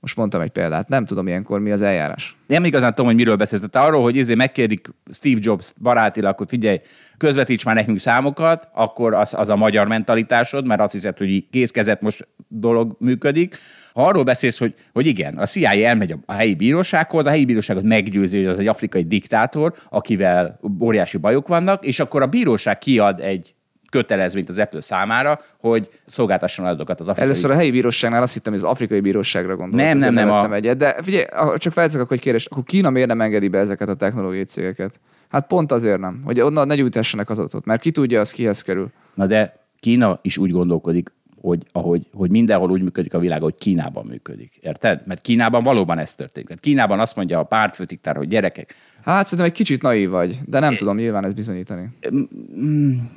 [0.00, 2.36] Most mondtam egy példát, nem tudom ilyenkor mi az eljárás.
[2.46, 3.62] Nem igazán tudom, hogy miről beszélsz.
[3.70, 6.80] Tehát arról, hogy izé megkérdik Steve Jobs barátilag, hogy figyelj,
[7.16, 12.00] közvetíts már nekünk számokat, akkor az, az a magyar mentalitásod, mert azt hiszed, hogy kézkezet
[12.00, 13.56] most dolog működik.
[13.92, 17.82] Ha arról beszélsz, hogy, hogy igen, a CIA elmegy a helyi bírósághoz, a helyi bíróságot
[17.82, 23.20] meggyőzi, hogy az egy afrikai diktátor, akivel óriási bajok vannak, és akkor a bíróság kiad
[23.20, 23.54] egy
[23.90, 27.29] kötelezvényt az Apple számára, hogy szolgáltasson adatokat az afrikai...
[27.31, 29.85] Először a helyi bíróságnál azt hittem, hogy az afrikai bíróságra gondolt.
[29.85, 30.76] Nem, nem, nem, a- Egyet.
[30.76, 31.24] De figyelj,
[31.57, 35.00] csak felteszek akkor egy kérdést, akkor Kína miért nem engedi be ezeket a technológiai cégeket?
[35.29, 38.62] Hát pont azért nem, hogy onnan ne gyűjtessenek az adatot, mert ki tudja, az kihez
[38.62, 38.90] kerül.
[39.14, 43.55] Na de Kína is úgy gondolkodik, hogy, ahogy, hogy mindenhol úgy működik a világ, hogy
[43.59, 44.59] Kínában működik.
[44.61, 45.03] Érted?
[45.07, 46.48] Mert Kínában valóban ez történik.
[46.48, 48.74] Tehát Kínában azt mondja a pártfőtiktár, hogy gyerekek,
[49.05, 51.88] Hát szerintem egy kicsit naív vagy, de nem tudom nyilván ezt bizonyítani.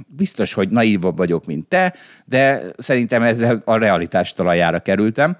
[0.07, 1.93] biztos, hogy naívabb vagyok, mint te,
[2.25, 5.37] de szerintem ezzel a realitás talajára kerültem.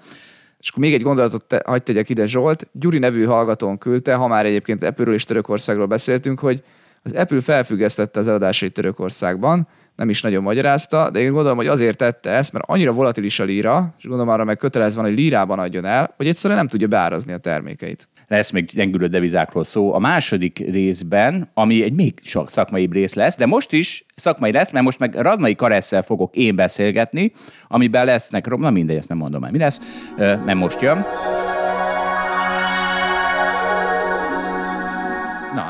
[0.60, 2.68] És akkor még egy gondolatot te, hagyd tegyek ide, Zsolt.
[2.72, 6.62] Gyuri nevű hallgatón küldte, ha már egyébként Apple-ről és Törökországról beszéltünk, hogy
[7.02, 11.96] az Apple felfüggesztette az eladásait Törökországban, nem is nagyon magyarázta, de én gondolom, hogy azért
[11.96, 15.58] tette ezt, mert annyira volatilis a líra, és gondolom arra meg kötelezve van, hogy lírában
[15.58, 18.08] adjon el, hogy egyszerűen nem tudja beárazni a termékeit.
[18.28, 19.94] lesz még gyengülő devizákról szó.
[19.94, 24.70] A második részben, ami egy még sok szakmai rész lesz, de most is szakmai lesz,
[24.70, 27.32] mert most meg Radnai Karesszel fogok én beszélgetni,
[27.68, 29.80] amiben lesznek, na mindegy, ezt nem mondom el, mi lesz,
[30.16, 30.98] mert most jön.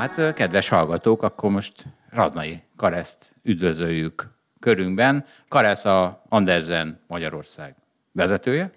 [0.04, 4.28] Hát, kedves hallgatók, akkor most Radnai Kareszt üdvözöljük
[4.60, 5.24] körünkben.
[5.48, 7.74] Karesz a Andersen Magyarország
[8.12, 8.70] vezetője.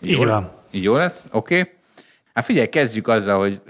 [0.00, 0.52] Így van.
[0.70, 1.26] Így jó lesz?
[1.30, 1.60] Oké.
[1.60, 1.72] Okay.
[2.34, 3.60] Hát figyelj, kezdjük azzal, hogy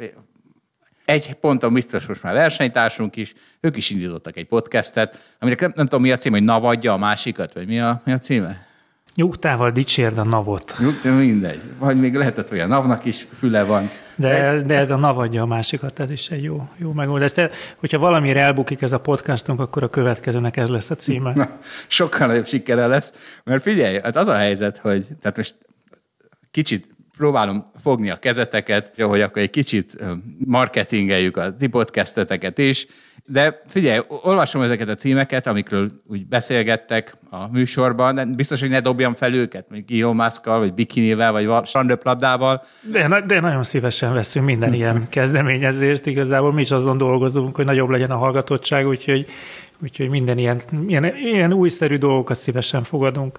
[1.05, 5.87] egy ponton biztos most már versenytársunk is, ők is indítottak egy podcastet, aminek nem, nem
[5.87, 8.66] tudom mi a cím, hogy navadja a másikat, vagy mi a, mi a címe?
[9.17, 10.75] Nyugtával dicsérd a navot.
[11.03, 11.61] De mindegy.
[11.79, 13.91] Vagy még lehetett, a navnak is füle van.
[14.17, 17.33] De, de ez a navadja a másikat, ez is egy jó, jó megoldás.
[17.33, 21.33] De hogyha valamire elbukik ez a podcastunk, akkor a következőnek ez lesz a címe.
[21.35, 21.49] Na,
[21.87, 23.41] sokkal nagyobb sikere lesz.
[23.45, 25.57] Mert figyelj, hát az a helyzet, hogy tehát most
[26.51, 29.97] kicsit próbálom fogni a kezeteket, hogy akkor egy kicsit
[30.47, 32.87] marketingeljük a ti podcasteteket is,
[33.29, 38.81] de figyelj, olvasom ezeket a címeket, amikről úgy beszélgettek a műsorban, de biztos, hogy ne
[38.81, 42.63] dobjam fel őket, mondjuk Elon Musk-kal, vagy bikinivel, vagy val- strandöplabdával.
[42.93, 46.07] De, de nagyon szívesen veszünk minden ilyen kezdeményezést.
[46.07, 49.27] Igazából mi is azon dolgozunk, hogy nagyobb legyen a hallgatottság, úgyhogy,
[49.83, 53.39] úgyhogy minden ilyen, ilyen, ilyen újszerű dolgokat szívesen fogadunk.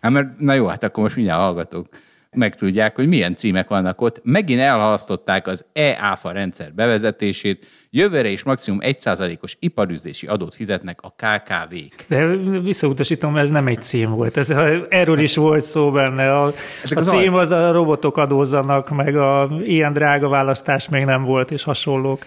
[0.00, 1.86] Hát mert, na jó, hát akkor most mindjárt hallgatók
[2.36, 4.20] megtudják, hogy milyen címek vannak ott.
[4.22, 12.04] Megint elhalasztották az e-áfa rendszer bevezetését, jövőre is maximum 1%-os iparüzési adót fizetnek a KKV-k.
[12.08, 12.26] De
[12.60, 14.36] visszautasítom, ez nem egy cím volt.
[14.36, 14.50] Ez,
[14.88, 16.38] erről is volt szó benne.
[16.38, 21.22] A, Ezek a cím az a robotok adózzanak, meg a ilyen drága választás még nem
[21.24, 22.24] volt, és hasonlók.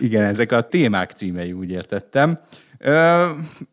[0.00, 2.38] Igen, ezek a témák címei, úgy értettem.
[2.78, 3.26] Ö,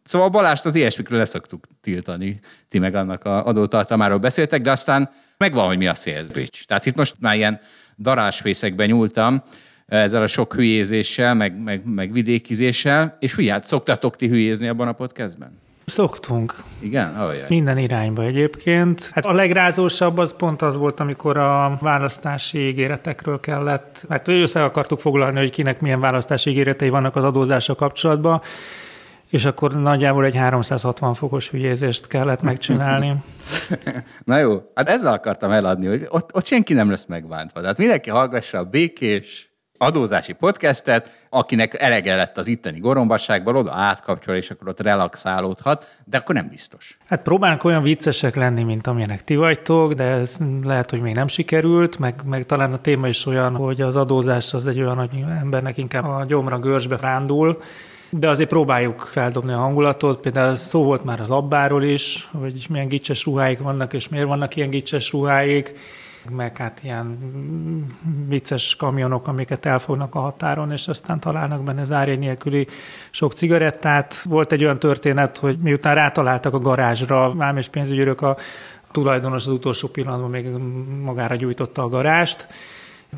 [0.03, 5.09] szóval Balást az ilyesmikről leszoktuk tiltani, ti meg annak a adótartalmáról beszéltek, de aztán
[5.43, 6.57] megvan, hogy mi a sales bridge.
[6.67, 7.59] Tehát itt most már ilyen
[7.97, 9.43] darásfészekben nyúltam
[9.87, 14.91] ezzel a sok hülyézéssel, meg, meg, meg vidékizéssel, és fiát, szoktatok ti hülyézni abban a
[14.91, 15.61] podcastben?
[15.85, 16.63] Szoktunk.
[16.79, 17.15] Igen?
[17.15, 17.45] Ajaj.
[17.47, 19.09] Minden irányba egyébként.
[19.13, 24.99] Hát a legrázósabb az pont az volt, amikor a választási ígéretekről kellett, mert össze akartuk
[24.99, 28.41] foglalni, hogy kinek milyen választási ígéretei vannak az adózással kapcsolatban,
[29.33, 33.15] és akkor nagyjából egy 360 fokos hülyézést kellett megcsinálni.
[34.25, 37.61] Na jó, hát ezzel akartam eladni, hogy ott, ott senki nem lesz megbántva.
[37.61, 44.35] Tehát mindenki hallgassa a békés adózási podcastet, akinek elege lett az itteni gorombasságból, oda átkapcsol,
[44.35, 46.97] és akkor ott relaxálódhat, de akkor nem biztos.
[47.05, 51.27] Hát próbálunk olyan viccesek lenni, mint amilyenek ti vagytok, de ez lehet, hogy még nem
[51.27, 55.23] sikerült, meg, meg talán a téma is olyan, hogy az adózás az egy olyan, hogy
[55.39, 57.61] embernek inkább a gyomra görcsbe rándul,
[58.17, 60.19] de azért próbáljuk feldobni a hangulatot.
[60.19, 64.55] Például szó volt már az abbáról is, hogy milyen gicses ruháik vannak, és miért vannak
[64.55, 65.73] ilyen gicses ruháik,
[66.29, 67.17] meg hát ilyen
[68.27, 72.67] vicces kamionok, amiket elfognak a határon, és aztán találnak benne zárjegy nélküli
[73.11, 74.23] sok cigarettát.
[74.23, 78.37] Volt egy olyan történet, hogy miután rátaláltak a garázsra, vám és pénzügyőrök a
[78.91, 80.47] tulajdonos az utolsó pillanatban még
[81.03, 82.47] magára gyújtotta a garást,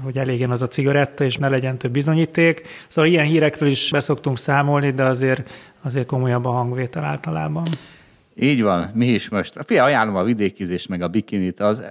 [0.03, 2.67] hogy elégjen az a cigaretta, és ne legyen több bizonyíték.
[2.87, 5.49] Szóval ilyen hírekről is beszoktunk számolni, de azért,
[5.81, 7.63] azért komolyabb a hangvétel általában.
[8.39, 9.53] Így van, mi is most.
[9.65, 11.83] Fia, ajánlom a vidékizést, meg a bikinit, az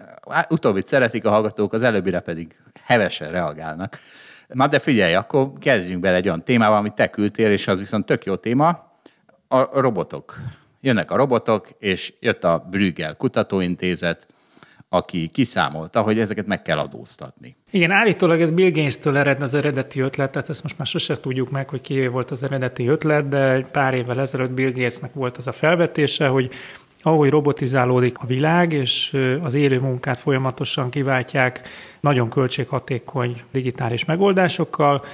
[0.49, 3.99] utóbbit szeretik a hallgatók, az előbbire pedig hevesen reagálnak.
[4.49, 8.07] Na de figyelj, akkor kezdjünk bele egy olyan témával, amit te küldtél, és az viszont
[8.07, 8.93] tök jó téma,
[9.49, 10.39] a robotok.
[10.81, 14.27] Jönnek a robotok, és jött a Brüggel Kutatóintézet,
[14.95, 17.57] aki kiszámolta, hogy ezeket meg kell adóztatni.
[17.71, 21.51] Igen, állítólag ez Bill Gates-től eredne az eredeti ötlet, tehát ezt most már sose tudjuk
[21.51, 25.47] meg, hogy ki volt az eredeti ötlet, de pár évvel ezelőtt Bill Gatesnek volt az
[25.47, 26.51] a felvetése, hogy
[27.03, 31.69] ahogy robotizálódik a világ, és az élő munkát folyamatosan kiváltják
[32.01, 35.05] nagyon költséghatékony digitális megoldásokkal,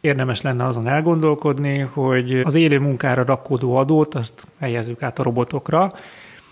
[0.00, 5.92] érdemes lenne azon elgondolkodni, hogy az élő munkára rakódó adót azt helyezzük át a robotokra,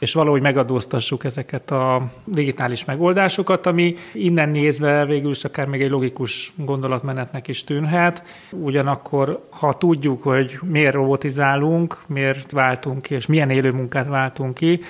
[0.00, 5.90] és valahogy megadóztassuk ezeket a digitális megoldásokat, ami innen nézve végül is akár még egy
[5.90, 8.22] logikus gondolatmenetnek is tűnhet.
[8.50, 14.80] Ugyanakkor, ha tudjuk, hogy miért robotizálunk, miért váltunk ki, és milyen élő munkát váltunk ki,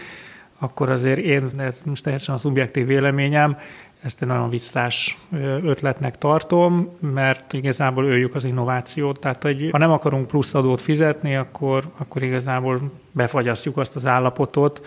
[0.59, 3.57] akkor azért én, ez most teljesen a szubjektív véleményem,
[4.03, 5.19] ezt egy nagyon visszás
[5.63, 9.21] ötletnek tartom, mert igazából öljük az innovációt.
[9.21, 14.87] Tehát, hogy ha nem akarunk plusz adót fizetni, akkor, akkor igazából befagyasztjuk azt az állapotot.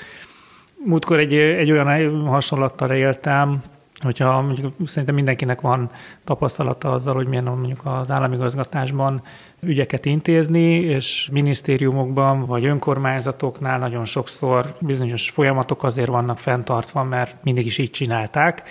[0.85, 3.61] Múltkor egy, egy olyan hasonlattal éltem,
[4.03, 5.89] hogyha mondjuk szerintem mindenkinek van
[6.23, 9.21] tapasztalata azzal, hogy milyen mondjuk az államigazgatásban
[9.59, 17.65] ügyeket intézni, és minisztériumokban vagy önkormányzatoknál nagyon sokszor bizonyos folyamatok azért vannak fenntartva, mert mindig
[17.65, 18.63] is így csinálták,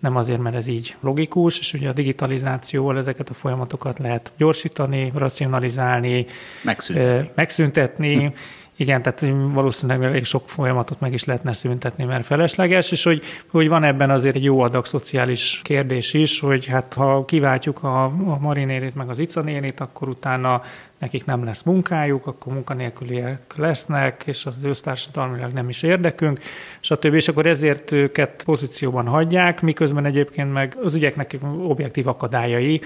[0.00, 5.12] nem azért, mert ez így logikus, és ugye a digitalizációval ezeket a folyamatokat lehet gyorsítani,
[5.14, 6.26] racionalizálni,
[6.62, 8.32] megszüntetni, megszüntetni
[8.80, 13.68] igen, tehát valószínűleg elég sok folyamatot meg is lehetne szüntetni, mert felesleges, és hogy, hogy
[13.68, 18.38] van ebben azért egy jó adag szociális kérdés is, hogy hát ha kiváltjuk a, a
[18.40, 20.62] marinérit meg az icanérit, akkor utána
[20.98, 26.40] nekik nem lesz munkájuk, akkor munkanélküliek lesznek, és az össztársadalmilag nem is érdekünk,
[26.80, 27.14] stb.
[27.14, 32.80] És akkor ezért őket pozícióban hagyják, miközben egyébként meg az ügyeknek objektív akadályai,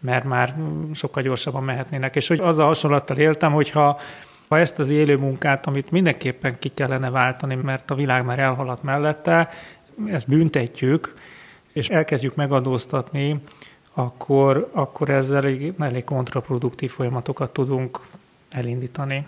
[0.00, 0.54] mert már
[0.94, 2.16] sokkal gyorsabban mehetnének.
[2.16, 4.00] És hogy az a hasonlattal éltem, hogyha
[4.54, 8.82] ha ezt az élő munkát, amit mindenképpen ki kellene váltani, mert a világ már elhaladt
[8.82, 9.50] mellette,
[10.06, 11.14] ezt büntetjük,
[11.72, 13.40] és elkezdjük megadóztatni,
[13.94, 18.00] akkor, akkor ezzel elég, elég kontraproduktív folyamatokat tudunk
[18.50, 19.26] elindítani.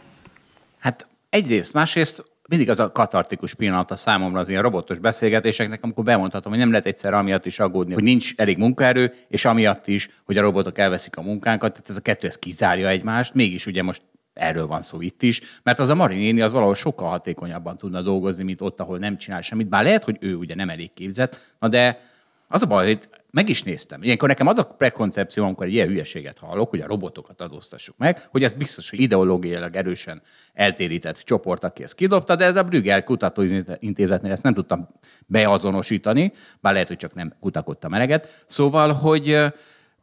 [0.78, 6.04] Hát egyrészt, másrészt mindig az a katartikus pillanat a számomra az ilyen robotos beszélgetéseknek, amikor
[6.04, 10.10] bemondhatom, hogy nem lehet egyszer amiatt is aggódni, hogy nincs elég munkaerő, és amiatt is,
[10.24, 13.82] hogy a robotok elveszik a munkánkat, tehát ez a kettő ez kizárja egymást, mégis ugye
[13.82, 14.02] most
[14.36, 18.42] erről van szó itt is, mert az a Marinéni az valahol sokkal hatékonyabban tudna dolgozni,
[18.42, 19.68] mint ott, ahol nem csinál semmit.
[19.68, 22.00] Bár lehet, hogy ő ugye nem elég képzett, na de
[22.48, 24.02] az a baj, hogy meg is néztem.
[24.02, 28.22] Ilyenkor nekem az a prekoncepció, amikor egy ilyen hülyeséget hallok, hogy a robotokat adóztassuk meg,
[28.30, 30.22] hogy ez biztos, hogy ideológiailag erősen
[30.54, 34.88] eltérített csoport, aki ezt kidobta, de ez a Brüggel kutatóintézetnél ezt nem tudtam
[35.26, 38.44] beazonosítani, bár lehet, hogy csak nem kutakodtam eleget.
[38.46, 39.38] Szóval, hogy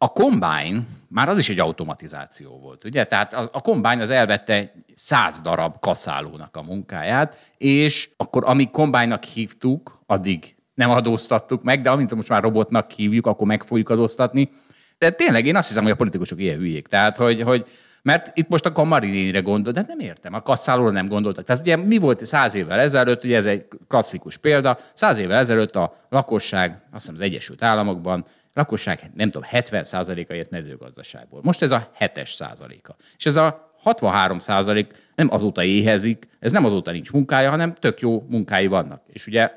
[0.03, 3.03] a Combine már az is egy automatizáció volt, ugye?
[3.03, 9.23] Tehát a, a Combine az elvette száz darab kaszálónak a munkáját, és akkor amíg Combine-nak
[9.23, 14.49] hívtuk, addig nem adóztattuk meg, de amint most már robotnak hívjuk, akkor meg fogjuk adóztatni.
[14.97, 16.87] De tényleg én azt hiszem, hogy a politikusok ilyen hülyék.
[16.87, 17.67] Tehát, hogy, hogy
[18.01, 21.45] mert itt most akkor Marinére gondol, de nem értem, a kasszálóra nem gondoltak.
[21.45, 25.75] Tehát ugye mi volt száz évvel ezelőtt, ugye ez egy klasszikus példa, száz évvel ezelőtt
[25.75, 31.39] a lakosság, azt hiszem az Egyesült Államokban lakosság, nem tudom, 70%-a jött mezőgazdaságból.
[31.43, 32.95] Most ez a 7-es százaléka.
[33.17, 37.99] És ez a 63 százalék nem azóta éhezik, ez nem azóta nincs munkája, hanem tök
[37.99, 39.03] jó munkái vannak.
[39.07, 39.51] És ugye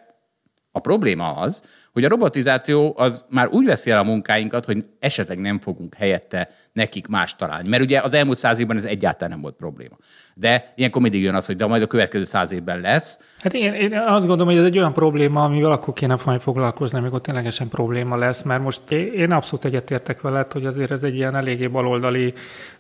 [0.71, 1.63] a probléma az,
[1.97, 6.49] hogy a robotizáció az már úgy veszi el a munkáinkat, hogy esetleg nem fogunk helyette
[6.73, 7.69] nekik más találni.
[7.69, 9.97] Mert ugye az elmúlt száz évben ez egyáltalán nem volt probléma.
[10.35, 13.19] De ilyenkor mindig jön az, hogy de majd a következő száz évben lesz.
[13.39, 16.99] Hát én, én azt gondolom, hogy ez egy olyan probléma, amivel akkor kéne majd foglalkozni,
[16.99, 21.37] amikor ténylegesen probléma lesz, mert most én abszolút egyetértek veled, hogy azért ez egy ilyen
[21.37, 22.35] eléggé baloldali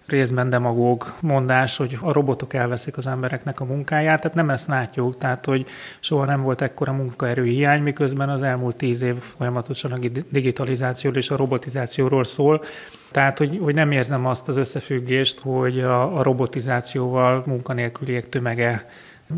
[0.07, 5.17] részben demagóg mondás, hogy a robotok elveszik az embereknek a munkáját, tehát nem ezt látjuk,
[5.19, 5.67] tehát hogy
[6.01, 9.99] soha nem volt ekkora munkaerő hiány, miközben az elmúlt tíz év folyamatosan a
[10.31, 12.65] digitalizációról és a robotizációról szól.
[13.11, 18.89] Tehát, hogy, hogy nem érzem azt az összefüggést, hogy a, a robotizációval munkanélküliek tömege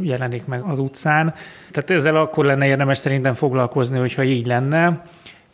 [0.00, 1.35] jelenik meg az utcán.
[1.70, 5.07] Tehát ezzel akkor lenne érdemes szerintem foglalkozni, hogyha így lenne.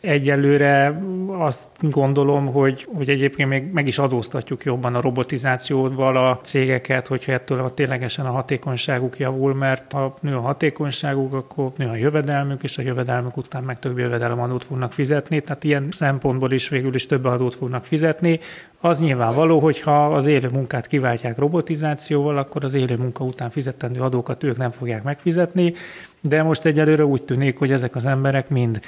[0.05, 7.07] Egyelőre azt gondolom, hogy, hogy egyébként még meg is adóztatjuk jobban a robotizációval a cégeket,
[7.07, 11.95] hogyha ettől a ténylegesen a hatékonyságuk javul, mert ha nő a hatékonyságuk, akkor nő a
[11.95, 16.95] jövedelmük, és a jövedelmük után meg több jövedelemadót fognak fizetni, tehát ilyen szempontból is végül
[16.95, 18.41] is több adót fognak fizetni.
[18.81, 24.43] Az nyilvánvaló, hogyha az élő munkát kiváltják robotizációval, akkor az élő munka után fizetendő adókat
[24.45, 25.75] ők nem fogják megfizetni,
[26.21, 28.81] de most egyelőre úgy tűnik, hogy ezek az emberek mind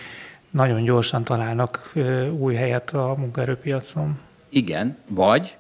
[0.51, 1.93] nagyon gyorsan találnak
[2.39, 4.19] új helyet a munkaerőpiacon.
[4.49, 5.57] Igen, vagy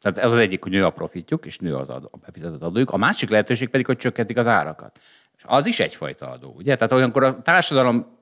[0.00, 2.90] tehát ez az egyik, hogy nő a profitjuk, és nő az adó, a befizetett adójuk.
[2.90, 5.00] A másik lehetőség pedig, hogy csökkentik az árakat.
[5.36, 6.74] És az is egyfajta adó, ugye?
[6.74, 8.18] Tehát olyankor a társadalom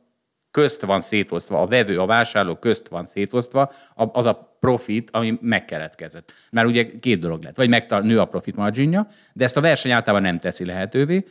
[0.51, 6.33] közt van szétosztva, a vevő, a vásárló közt van szétosztva, az a profit, ami megkeletkezett.
[6.51, 7.57] Mert ugye két dolog lett.
[7.57, 11.25] Vagy megtar- nő a profit marginja, de ezt a verseny általában nem teszi lehetővé,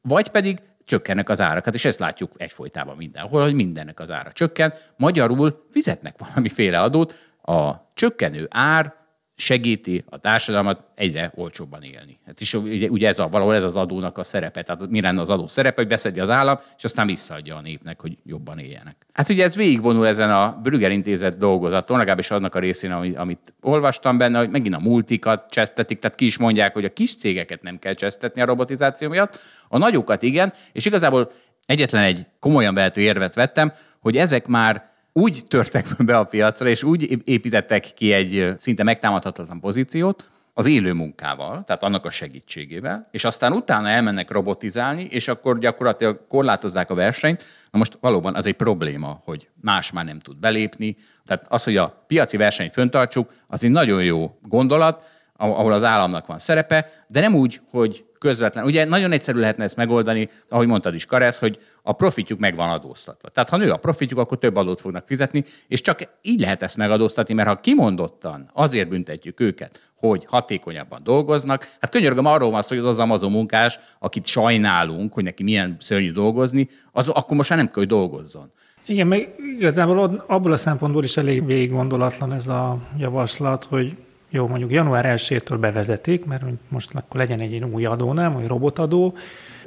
[0.00, 4.74] vagy pedig csökkennek az árakat, és ezt látjuk egyfolytában mindenhol, hogy mindennek az ára csökken.
[4.96, 8.94] Magyarul fizetnek valamiféle adót, a csökkenő ár
[9.36, 12.18] segíti a társadalmat egyre olcsóbban élni.
[12.26, 14.62] Hát is ugye, ugye ez a, valahol ez az adónak a szerepe.
[14.62, 18.00] Tehát mi lenne az adó szerepe, hogy beszedi az állam, és aztán visszaadja a népnek,
[18.00, 19.06] hogy jobban éljenek.
[19.12, 23.54] Hát ugye ez végigvonul ezen a Brügger intézet dolgozaton, legalábbis annak a részén, amit, amit
[23.60, 27.62] olvastam benne, hogy megint a multikat csesztetik, tehát ki is mondják, hogy a kis cégeket
[27.62, 31.30] nem kell csesztetni a robotizáció miatt, a nagyokat igen, és igazából
[31.66, 36.82] egyetlen egy komolyan vehető érvet vettem, hogy ezek már úgy törtek be a piacra, és
[36.82, 43.24] úgy építettek ki egy szinte megtámadhatatlan pozíciót, az élő munkával, tehát annak a segítségével, és
[43.24, 47.44] aztán utána elmennek robotizálni, és akkor gyakorlatilag korlátozzák a versenyt.
[47.70, 50.96] Na most valóban az egy probléma, hogy más már nem tud belépni.
[51.26, 55.02] Tehát az, hogy a piaci versenyt föntartsuk, az egy nagyon jó gondolat,
[55.50, 58.64] ahol az államnak van szerepe, de nem úgy, hogy közvetlen.
[58.64, 62.70] Ugye nagyon egyszerű lehetne ezt megoldani, ahogy mondtad is, Karesz, hogy a profitjuk meg van
[62.70, 63.28] adóztatva.
[63.28, 66.76] Tehát ha nő a profitjuk, akkor több adót fognak fizetni, és csak így lehet ezt
[66.76, 72.76] megadóztatni, mert ha kimondottan azért büntetjük őket, hogy hatékonyabban dolgoznak, hát könyörgöm arról van szó,
[72.76, 77.50] hogy az az Amazon munkás, akit sajnálunk, hogy neki milyen szörnyű dolgozni, az akkor most
[77.50, 78.52] már nem kell, hogy dolgozzon.
[78.86, 83.96] Igen, meg igazából abból a szempontból is elég végig gondolatlan ez a javaslat, hogy
[84.34, 89.14] jó, mondjuk január 1-től bevezetik, mert most akkor legyen egy új adó, nem, vagy robotadó,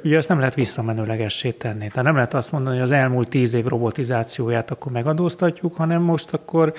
[0.04, 1.88] ugye ezt nem lehet visszamenőlegessé tenni.
[1.88, 6.32] Tehát nem lehet azt mondani, hogy az elmúlt tíz év robotizációját akkor megadóztatjuk, hanem most
[6.32, 6.72] akkor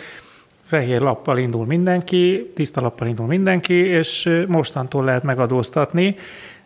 [0.63, 6.15] fehér lappal indul mindenki, tiszta lappal indul mindenki, és mostantól lehet megadóztatni.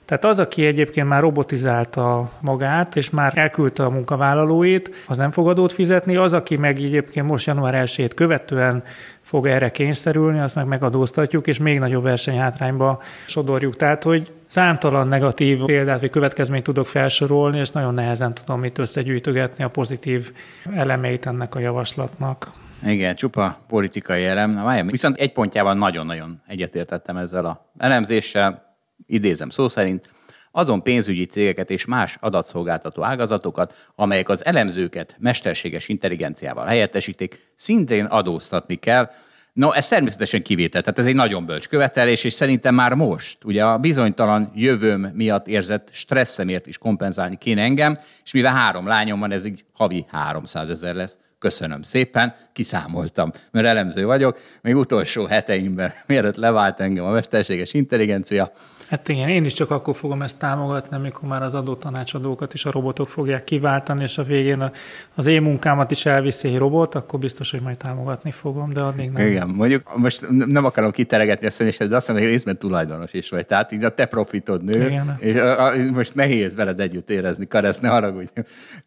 [0.05, 5.47] Tehát az, aki egyébként már robotizálta magát, és már elküldte a munkavállalóit, az nem fog
[5.47, 8.83] adót fizetni, az, aki meg egyébként most január 1 követően
[9.21, 13.75] fog erre kényszerülni, azt meg megadóztatjuk, és még nagyobb versenyhátrányba sodorjuk.
[13.75, 19.63] Tehát, hogy számtalan negatív példát vagy következményt tudok felsorolni, és nagyon nehezen tudom itt összegyűjtögetni
[19.63, 20.31] a pozitív
[20.75, 22.51] elemeit ennek a javaslatnak.
[22.85, 24.51] Igen, csupa politikai elem.
[24.51, 28.70] Na, viszont egy pontjában nagyon-nagyon egyetértettem ezzel a elemzéssel,
[29.05, 30.09] idézem szó szerint,
[30.51, 38.75] azon pénzügyi cégeket és más adatszolgáltató ágazatokat, amelyek az elemzőket mesterséges intelligenciával helyettesítik, szintén adóztatni
[38.75, 39.09] kell,
[39.53, 43.65] No, ez természetesen kivétel, tehát ez egy nagyon bölcs követelés, és szerintem már most, ugye
[43.65, 49.31] a bizonytalan jövőm miatt érzett stresszemért is kompenzálni kéne engem, és mivel három lányom van,
[49.31, 51.17] ez így havi 300 ezer lesz.
[51.39, 58.51] Köszönöm szépen, kiszámoltam, mert elemző vagyok, még utolsó heteimben, mielőtt levált engem a mesterséges intelligencia,
[58.91, 62.71] Hát igen, én is csak akkor fogom ezt támogatni, amikor már az adótanácsadókat is a
[62.71, 64.71] robotok fogják kiváltani, és a végén
[65.15, 69.11] az én munkámat is elviszi egy robot, akkor biztos, hogy majd támogatni fogom, de addig
[69.11, 69.27] nem.
[69.27, 73.29] Igen, mondjuk most nem akarom kiteregetni a szenésed, de azt mondom, hogy részben tulajdonos is
[73.29, 73.45] vagy.
[73.45, 75.17] Tehát így a te profitod nő, igen.
[75.19, 78.27] és a, a, most nehéz veled együtt érezni, Karesz, ne haragudj.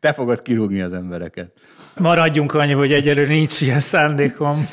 [0.00, 1.52] Te fogod kirúgni az embereket.
[1.96, 4.68] Maradjunk annyi, hogy egyelőre nincs ilyen szándékom.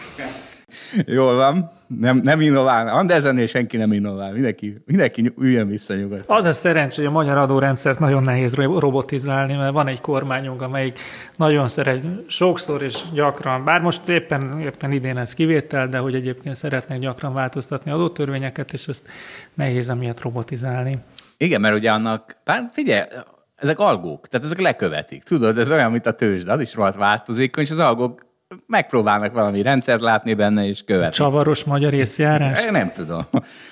[1.06, 2.88] Jól van nem, nem innovál.
[2.88, 4.32] Andersennél senki nem innovál.
[4.32, 6.38] Mindenki, mindenki üljön vissza nyugodtan.
[6.38, 11.00] Az a szerencs, hogy a magyar adórendszert nagyon nehéz robotizálni, mert van egy kormányunk, amelyik
[11.36, 16.56] nagyon szeret sokszor és gyakran, bár most éppen, éppen idén ez kivétel, de hogy egyébként
[16.56, 19.08] szeretnek gyakran változtatni adótörvényeket, és ezt
[19.54, 20.98] nehéz emiatt robotizálni.
[21.38, 23.04] Igen, mert ugye annak, bár figyelj,
[23.56, 25.24] ezek algók, tehát ezek lekövetik.
[25.24, 28.30] Tudod, ez olyan, mint a tőzsde, az is rohadt változékony, és az algók
[28.68, 31.12] megpróbálnak valami rendszert látni benne, és követni.
[31.12, 32.66] Csavaros magyar észjárás?
[32.66, 33.26] Nem tudom.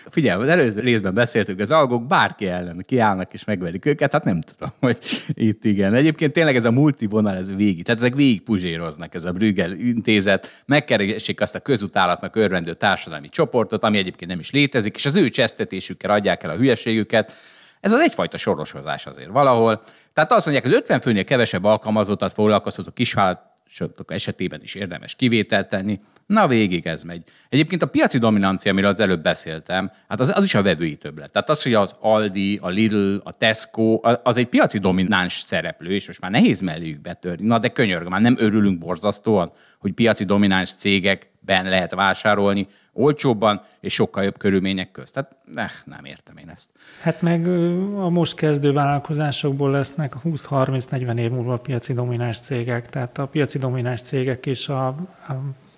[0.10, 4.42] Figyelj, az előző részben beszéltük, az algok bárki ellen kiállnak és megverik őket, hát nem
[4.42, 4.98] tudom, hogy
[5.34, 5.94] itt igen.
[5.94, 10.64] Egyébként tényleg ez a multivonal, ez végig, tehát ezek végig puzséroznak, ez a Brüggel intézet,
[10.66, 15.30] megkeresik azt a közutálatnak örvendő társadalmi csoportot, ami egyébként nem is létezik, és az ő
[15.30, 17.34] csesztetésükkel adják el a hülyeségüket.
[17.80, 19.82] Ez az egyfajta sorosozás azért valahol.
[20.14, 25.70] Tehát azt mondják, az 50 főnél kevesebb alkalmazottat foglalkoztató kisvállalat sok esetében is érdemes kivételt
[25.70, 26.00] tenni.
[26.26, 27.24] Na végig ez megy.
[27.50, 31.32] Egyébként a piaci dominancia, amiről az előbb beszéltem, hát az, az is a vevői többlet.
[31.32, 36.08] Tehát az, hogy az Aldi, a Lidl, a Tesco, az egy piaci domináns szereplő, és
[36.08, 37.48] most már nehéz melléjük betörni.
[37.48, 42.68] Na de könyörgöm, már nem örülünk borzasztóan, hogy piaci domináns cégekben lehet vásárolni
[43.00, 45.14] olcsóbban és sokkal jobb körülmények közt.
[45.14, 46.70] Tehát eh, nem értem én ezt.
[47.02, 47.48] Hát meg
[47.96, 52.90] a most kezdő vállalkozásokból lesznek 20-30-40 év múlva piaci domináns cégek.
[52.90, 55.34] Tehát a piaci domináns cégek is a, a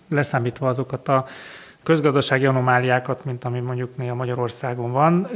[0.09, 1.25] leszámítva azokat a
[1.83, 5.29] közgazdasági anomáliákat, mint ami mondjuk néha Magyarországon van,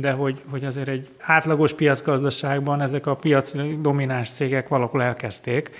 [0.00, 5.70] de hogy, hogy azért egy átlagos piacgazdaságban ezek a piaci domináns cégek valahol elkezdték,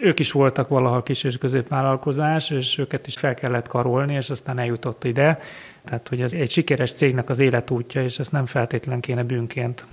[0.00, 4.58] Ők is voltak valaha kis és középvállalkozás, és őket is fel kellett karolni, és aztán
[4.58, 5.40] eljutott ide.
[5.84, 9.84] Tehát, hogy ez egy sikeres cégnek az életútja, és ezt nem feltétlen kéne bűnként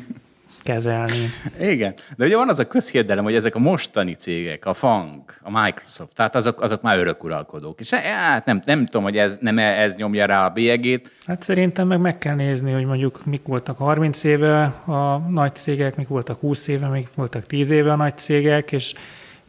[0.63, 1.29] kezelni.
[1.59, 5.61] Igen, de ugye van az a közhiedelem, hogy ezek a mostani cégek, a FANG, a
[5.61, 7.79] Microsoft, tehát azok, azok már örökuralkodók.
[7.79, 11.11] És hát nem, nem tudom, hogy ez, nem ez nyomja rá a bélyegét.
[11.25, 15.95] Hát szerintem meg meg kell nézni, hogy mondjuk mik voltak 30 éve a nagy cégek,
[15.95, 18.93] mik voltak 20 éve, mik voltak 10 éve a nagy cégek, és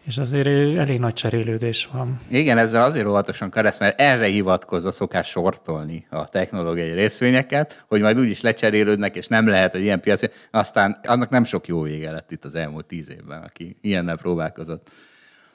[0.06, 0.46] és azért
[0.78, 2.20] elég nagy cserélődés van.
[2.28, 8.18] Igen, ezzel azért óvatosan keresz, mert erre hivatkozva szokás sortolni a technológiai részvényeket, hogy majd
[8.18, 10.22] úgyis lecserélődnek, és nem lehet egy ilyen piac.
[10.50, 14.90] Aztán annak nem sok jó vége lett itt az elmúlt tíz évben, aki ilyennel próbálkozott.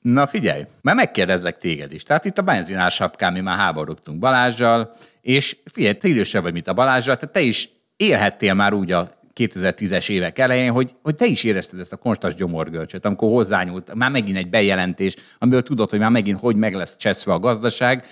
[0.01, 2.03] Na figyelj, mert megkérdezlek téged is.
[2.03, 6.67] Tehát itt a benzinás sapkán mi már háborogtunk Balázsjal, és figyelj, te idősebb vagy, mint
[6.67, 11.25] a Balázsjal, tehát te is élhettél már úgy a 2010-es évek elején, hogy, hogy te
[11.25, 15.99] is érezted ezt a konstas gyomorgölcsöt, amikor hozzányúlt, már megint egy bejelentés, amiből tudod, hogy
[15.99, 18.05] már megint hogy meg lesz cseszve a gazdaság,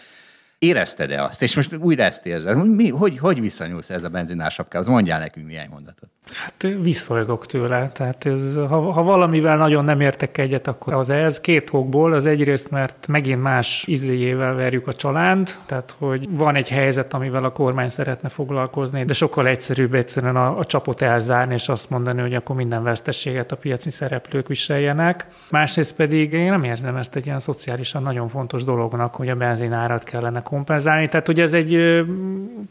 [0.60, 1.42] Érezted-e azt?
[1.42, 2.68] És most újra ezt érzed.
[2.68, 4.88] Mi, hogy, hogy viszonyulsz ez a benzinársapkához?
[4.88, 6.10] Mondjál nekünk néhány mondatot.
[6.34, 7.90] Hát visszolygok tőle.
[7.94, 11.42] Tehát ez, ha, ha, valamivel nagyon nem értek egyet, akkor az ez.
[11.42, 12.14] Két okból.
[12.14, 17.44] Az egyrészt, mert megint más izéjével verjük a csalánt, tehát hogy van egy helyzet, amivel
[17.44, 22.22] a kormány szeretne foglalkozni, de sokkal egyszerűbb egyszerűen a, a csapot elzárni, és azt mondani,
[22.22, 25.28] hogy akkor minden vesztességet a piaci szereplők viseljenek.
[25.50, 30.04] Másrészt pedig én nem érzem ezt egy ilyen szociálisan nagyon fontos dolognak, hogy a benzinárat
[30.04, 31.08] kellene kompenzálni.
[31.08, 32.04] Tehát, hogy ez egy,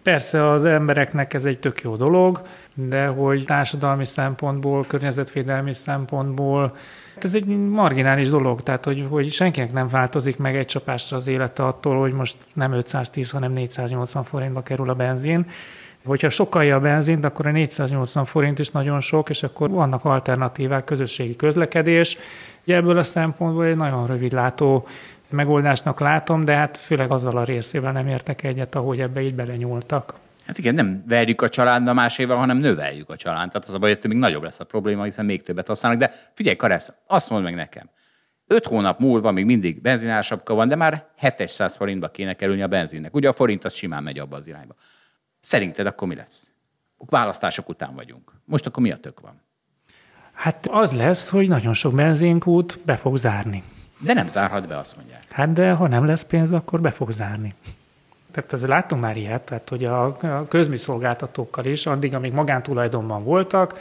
[0.02, 2.40] persze az embereknek ez egy tök jó dolog,
[2.87, 6.76] de hogy társadalmi szempontból, környezetvédelmi szempontból,
[7.24, 11.66] ez egy marginális dolog, tehát hogy, hogy senkinek nem változik meg egy csapásra az élete
[11.66, 15.47] attól, hogy most nem 510, hanem 480 forintba kerül a benzin.
[16.05, 20.85] Hogyha sokalja a benzint, akkor a 480 forint is nagyon sok, és akkor vannak alternatívák,
[20.85, 22.18] közösségi közlekedés.
[22.64, 24.87] Ugye ebből a szempontból egy nagyon rövidlátó
[25.31, 30.14] megoldásnak látom, de hát főleg azzal a részével nem értek egyet, ahogy ebbe így belenyúltak.
[30.49, 33.49] Hát igen, nem verjük a családba más évvel, hanem növeljük a család.
[33.49, 36.01] Tehát az a baj, hogy még nagyobb lesz a probléma, hiszen még többet használnak.
[36.01, 37.90] De figyelj, Karesz, azt mondd meg nekem.
[38.46, 43.14] Öt hónap múlva még mindig benzinársapka van, de már 700 forintba kéne kerülni a benzinnek.
[43.14, 44.74] Ugye a forint az simán megy abba az irányba.
[45.40, 46.53] Szerinted akkor mi lesz?
[46.96, 48.32] Választások után vagyunk.
[48.44, 49.42] Most akkor mi a tök van?
[50.32, 53.62] Hát az lesz, hogy nagyon sok benzinkút be fog zárni.
[53.99, 55.22] De nem zárhat be, azt mondják.
[55.30, 57.55] Hát de ha nem lesz pénz, akkor be fog zárni.
[58.33, 60.16] Tehát azért láttunk már ilyet, tehát hogy a
[60.49, 63.81] közmiszolgáltatókkal is, addig, amíg magántulajdonban voltak,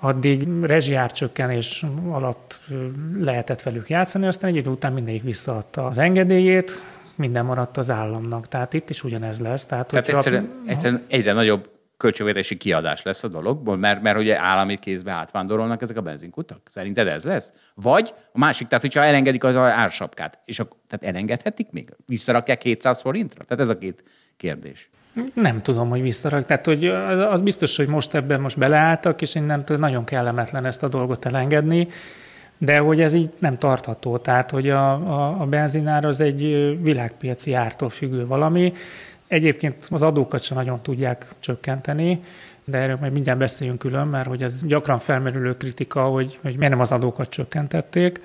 [0.00, 2.60] addig rezsiárcsökkenés alatt
[3.18, 6.82] lehetett velük játszani, aztán egy idő után mindegyik visszaadta az engedélyét,
[7.14, 8.48] minden maradt az államnak.
[8.48, 9.64] Tehát itt is ugyanez lesz.
[9.64, 14.76] Tehát, Tehát egyszerűen, egyszerűen egyre nagyobb költségvetési kiadás lesz a dologból, mert, mert ugye állami
[14.78, 16.60] kézbe átvándorolnak ezek a benzinkutak?
[16.70, 17.52] Szerinted ez lesz?
[17.74, 21.96] Vagy a másik, tehát hogyha elengedik az ársapkát, és akkor, tehát elengedhetik még?
[22.06, 23.44] Visszarakják 700 forintra?
[23.44, 24.04] Tehát ez a két
[24.36, 24.90] kérdés.
[25.34, 26.44] Nem tudom, hogy visszarak.
[26.44, 26.84] Tehát, hogy
[27.30, 31.88] az biztos, hogy most ebben most beleálltak, és innentől nagyon kellemetlen ezt a dolgot elengedni,
[32.58, 34.16] de hogy ez így nem tartható.
[34.18, 36.40] Tehát, hogy a, a, a benzinár az egy
[36.82, 38.72] világpiaci ártól függő valami,
[39.28, 42.22] Egyébként az adókat sem nagyon tudják csökkenteni,
[42.64, 46.72] de erről majd mindjárt beszéljünk külön, mert hogy ez gyakran felmerülő kritika, hogy, hogy miért
[46.72, 48.20] nem az adókat csökkentették,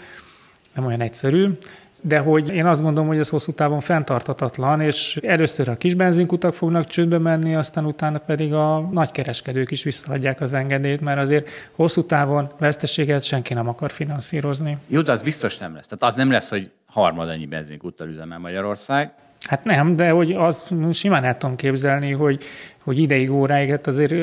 [0.73, 1.57] nem olyan egyszerű.
[2.01, 6.53] De hogy én azt gondolom, hogy ez hosszú távon fenntartatatlan, és először a kis benzinkutak
[6.53, 12.03] fognak csődbe menni, aztán utána pedig a nagykereskedők is visszaadják az engedélyt, mert azért hosszú
[12.03, 14.77] távon veszteséget senki nem akar finanszírozni.
[14.87, 15.87] Jó, de az biztos nem lesz.
[15.87, 19.11] Tehát az nem lesz, hogy harmad ennyi benzinkuttal üzemel Magyarország,
[19.47, 22.43] Hát nem, de hogy azt simán el tudom képzelni, hogy,
[22.83, 24.13] hogy ideig, óráig, hát azért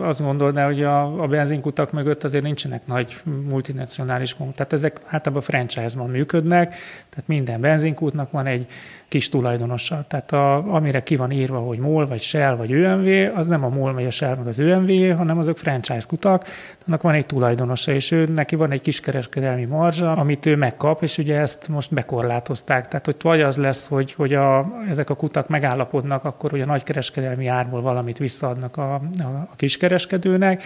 [0.00, 3.16] azt gondolná, hogy a, a benzinkutak mögött azért nincsenek nagy
[3.48, 4.56] multinacionális munkák.
[4.56, 6.68] Tehát ezek általában franchise-ban működnek,
[7.10, 8.66] tehát minden benzinkútnak van egy
[9.08, 10.04] kis tulajdonosa.
[10.08, 13.68] Tehát a, amire ki van írva, hogy MOL, vagy Shell, vagy ÖMV, az nem a
[13.68, 16.46] MOL, vagy a Shell, meg az ÖMV, hanem azok franchise kutak,
[16.86, 21.18] annak van egy tulajdonosa, és ő, neki van egy kiskereskedelmi marzsa, amit ő megkap, és
[21.18, 22.88] ugye ezt most bekorlátozták.
[22.88, 26.66] Tehát, hogy vagy az lesz, hogy, hogy a, ezek a kutak megállapodnak, akkor hogy a
[26.66, 30.62] nagykereskedelmi árból valamit visszaadnak a, a, a kiskereskedőnek,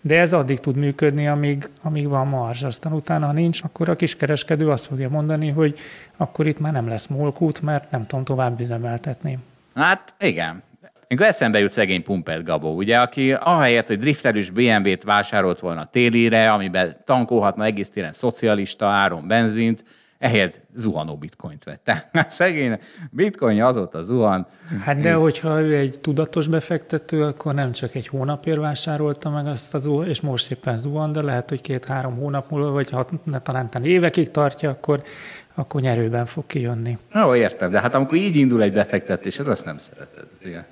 [0.00, 2.62] de ez addig tud működni, amíg, amíg van marzs.
[2.62, 5.78] Aztán utána, ha nincs, akkor a kiskereskedő azt fogja mondani, hogy
[6.16, 9.38] akkor itt már nem lesz molkút, mert nem tudom tovább üzemeltetni.
[9.74, 10.62] Hát igen.
[11.08, 16.52] Akkor eszembe jut szegény Pumpet Gabó, ugye, aki ahelyett, hogy drifterűs BMW-t vásárolt volna télire,
[16.52, 19.84] amiben tankolhatna egész téren szocialista áron benzint,
[20.22, 21.84] ehelyett zuhanó bitcoint vett.
[21.84, 22.78] Tehát szegény
[23.10, 24.46] bitcoin azóta zuhan.
[24.80, 29.74] Hát de hogyha ő egy tudatos befektető, akkor nem csak egy hónapért vásárolta meg azt
[29.74, 33.68] az és most éppen zuhan, de lehet, hogy két-három hónap múlva, vagy ha ne, talán
[33.82, 35.02] évekig tartja, akkor
[35.54, 36.98] akkor nyerőben fog kijönni.
[37.14, 40.26] Jó, értem, de hát amikor így indul egy befektetés, hát azt nem szereted.
[40.44, 40.64] Igen.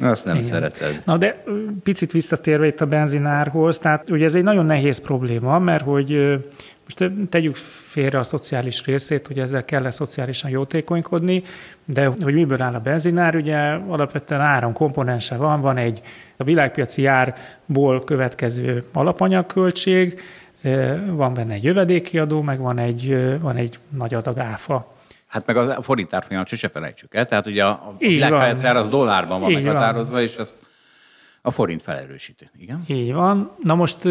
[0.00, 0.46] Azt nem Igen.
[0.48, 1.02] szereted.
[1.04, 1.44] Na de
[1.82, 6.38] picit visszatérve itt a benzinárhoz, tehát ugye ez egy nagyon nehéz probléma, mert hogy
[6.86, 11.42] most tegyük félre a szociális részét, hogy ezzel kell-e szociálisan jótékonykodni,
[11.84, 13.56] de hogy miből áll a benzinár, ugye
[13.88, 16.00] alapvetően áram komponense van, van egy
[16.36, 20.20] a világpiaci árból következő alapanyagköltség,
[21.10, 24.94] van benne egy jövedéki adó, meg van egy, van egy nagy adag áfa.
[25.26, 27.26] Hát meg a forint árfolyamot sose felejtsük el.
[27.26, 30.22] Tehát ugye a világpiaci az dollárban van Így meghatározva, van.
[30.22, 30.56] és azt
[31.46, 32.50] a forint felerősíti.
[32.58, 32.84] Igen?
[32.86, 33.50] Így van.
[33.62, 34.04] Na most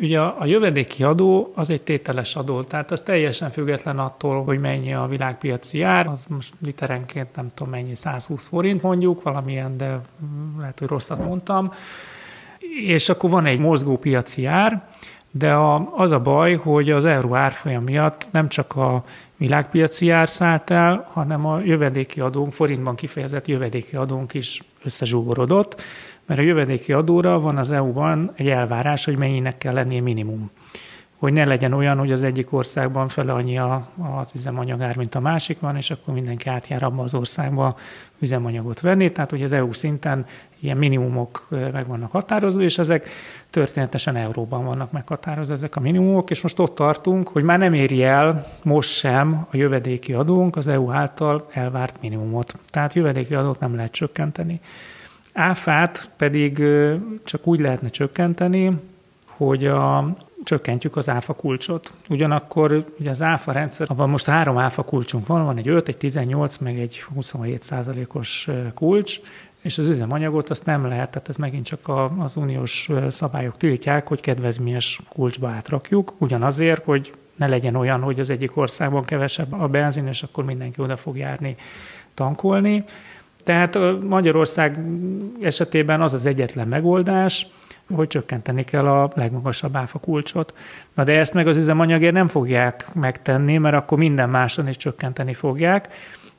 [0.00, 4.94] ugye a jövedéki adó az egy tételes adó, tehát az teljesen független attól, hogy mennyi
[4.94, 10.00] a világpiaci ár, az most literenként nem tudom mennyi, 120 forint mondjuk, valamilyen, de
[10.58, 11.72] lehet, hogy rosszat mondtam.
[12.86, 14.88] És akkor van egy mozgó piaci ár,
[15.30, 19.04] de a, az a baj, hogy az euró árfolyam miatt nem csak a
[19.36, 25.82] világpiaci ár szállt el, hanem a jövedéki adónk, forintban kifejezett jövedéki adónk is összezsugorodott,
[26.26, 30.50] mert a jövedéki adóra van az EU-ban egy elvárás, hogy mennyinek kell lennie minimum
[31.24, 35.60] hogy ne legyen olyan, hogy az egyik országban fele annyi az üzemanyagár, mint a másik
[35.60, 37.76] van, és akkor mindenki átjár abba az országba
[38.18, 39.12] üzemanyagot venni.
[39.12, 40.26] Tehát, hogy az EU szinten
[40.60, 43.08] ilyen minimumok meg vannak határozva, és ezek
[43.50, 48.02] történetesen euróban vannak meghatározva ezek a minimumok, és most ott tartunk, hogy már nem éri
[48.02, 52.54] el most sem a jövedéki adónk az EU által elvárt minimumot.
[52.70, 54.60] Tehát jövedéki adót nem lehet csökkenteni.
[55.34, 56.62] Áfát pedig
[57.24, 58.76] csak úgy lehetne csökkenteni,
[59.26, 60.14] hogy a,
[60.44, 61.92] csökkentjük az áfa kulcsot.
[62.08, 65.96] Ugyanakkor ugye az áfa rendszer, abban most három áfa kulcsunk van, van egy 5, egy
[65.96, 69.20] 18, meg egy 27 százalékos kulcs,
[69.60, 74.08] és az üzemanyagot azt nem lehet, tehát ez megint csak a, az uniós szabályok tiltják,
[74.08, 79.68] hogy kedvezményes kulcsba átrakjuk, ugyanazért, hogy ne legyen olyan, hogy az egyik országban kevesebb a
[79.68, 81.56] benzin, és akkor mindenki oda fog járni
[82.14, 82.84] tankolni.
[83.44, 83.78] Tehát
[84.08, 84.78] Magyarország
[85.40, 87.46] esetében az az egyetlen megoldás,
[87.94, 90.54] hogy csökkenteni kell a legmagasabb áfa kulcsot.
[90.94, 95.34] Na de ezt meg az üzemanyagért nem fogják megtenni, mert akkor minden máson is csökkenteni
[95.34, 95.88] fogják.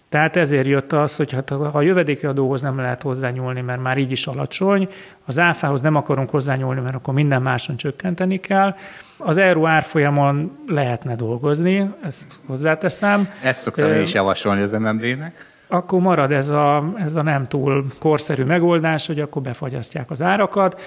[0.10, 4.12] Tehát ezért jött az, hogy hát a jövedéki adóhoz nem lehet hozzányúlni, mert már így
[4.12, 4.88] is alacsony,
[5.26, 8.76] az áfához nem akarunk hozzányúlni, mert akkor minden máson csökkenteni kell.
[9.18, 13.30] Az euró árfolyamon lehetne dolgozni, ezt hozzáteszem.
[13.42, 15.55] Ezt szoktam én is javasolni az MNB-nek.
[15.68, 20.82] Akkor marad ez a, ez a nem túl korszerű megoldás, hogy akkor befagyasztják az árakat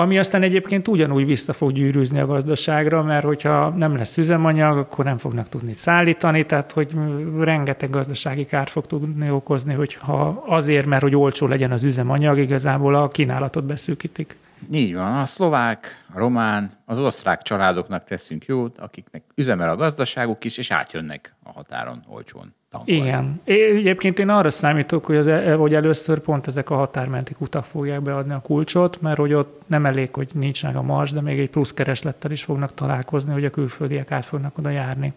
[0.00, 5.04] ami aztán egyébként ugyanúgy vissza fog gyűrűzni a gazdaságra, mert hogyha nem lesz üzemanyag, akkor
[5.04, 6.96] nem fognak tudni szállítani, tehát hogy
[7.38, 12.94] rengeteg gazdasági kárt fog tudni okozni, hogyha azért, mert hogy olcsó legyen az üzemanyag, igazából
[12.94, 14.36] a kínálatot beszűkítik.
[14.72, 20.44] Így van, a szlovák, a román, az osztrák családoknak teszünk jót, akiknek üzemel a gazdaságuk
[20.44, 23.00] is, és átjönnek a határon olcsón tankolni.
[23.00, 23.40] Igen.
[23.44, 27.64] É, egyébként én arra számítok, hogy, az, e- hogy először pont ezek a határmenti kutak
[27.64, 31.20] fogják beadni a kulcsot, mert hogy ott nem elég, hogy nincs meg a mars, de
[31.20, 35.12] még egy plusz kereslettel is fognak találkozni, hogy a külföldiek át fognak oda járni.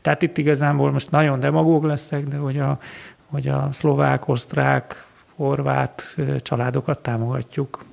[0.00, 2.78] Tehát itt igazából most nagyon demagóg leszek, de hogy a,
[3.26, 7.84] hogy a szlovák, osztrák, horvát családokat támogatjuk.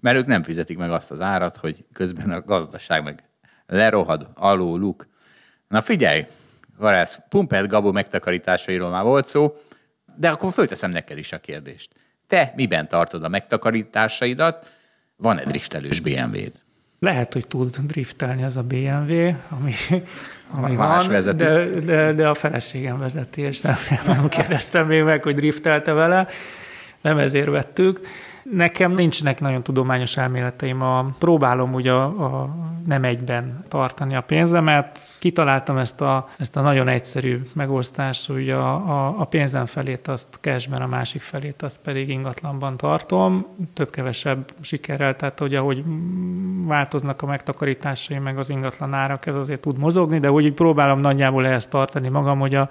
[0.00, 3.22] Mert ők nem fizetik meg azt az árat, hogy közben a gazdaság meg
[3.66, 5.06] lerohad alóluk.
[5.68, 6.24] Na figyelj,
[6.80, 9.56] Garász, Pumpert Gabó megtakarításairól már volt szó,
[10.16, 11.90] de akkor fölteszem neked is a kérdést.
[12.26, 14.70] Te miben tartod a megtakarításaidat?
[15.16, 16.52] Van-e driftelős BMW-d?
[16.98, 19.72] Lehet, hogy tud driftelni ez a BMW, ami,
[20.50, 23.76] ami Más van, de, de, de, a feleségem vezeti, és nem,
[24.06, 26.26] nem kérdeztem még meg, hogy driftelte vele,
[27.00, 28.00] nem ezért vettük.
[28.42, 32.54] Nekem nincsenek nagyon tudományos elméleteim, a, próbálom ugye a, a
[32.86, 34.98] nem egyben tartani a pénzemet.
[35.18, 40.38] Kitaláltam ezt a, ezt a nagyon egyszerű megosztást, hogy a, a, a pénzem felét azt
[40.40, 45.84] cashben, a másik felét azt pedig ingatlanban tartom, több-kevesebb sikerrel, tehát hogy ahogy
[46.66, 51.46] változnak a megtakarításai, meg az ingatlan árak, ez azért tud mozogni, de úgy próbálom nagyjából
[51.46, 52.68] ehhez tartani magam, hogy a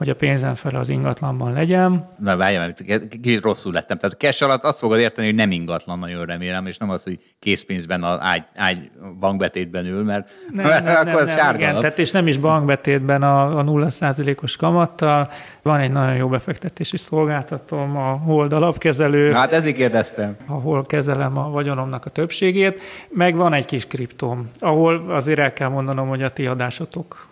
[0.00, 2.08] hogy a pénzem fele az ingatlanban legyen.
[2.18, 2.74] Na várjál,
[3.22, 3.98] kicsit rosszul lettem.
[3.98, 7.02] Tehát a cash alatt azt fogod érteni, hogy nem ingatlan, nagyon remélem, és nem az,
[7.02, 11.54] hogy készpénzben az ágy, ágy bankbetétben ül, mert, nem, mert nem, akkor nem, az nem,
[11.54, 15.30] igen, tehát és nem is bankbetétben a, a 0%-os kamattal.
[15.62, 19.32] Van egy nagyon jó befektetési szolgáltatom, a Hold alapkezelő.
[19.32, 20.36] Hát ezért kérdeztem.
[20.46, 22.80] Ahol kezelem a vagyonomnak a többségét.
[23.08, 27.28] Meg van egy kis kriptóm, ahol azért el kell mondanom, hogy a ti adásotok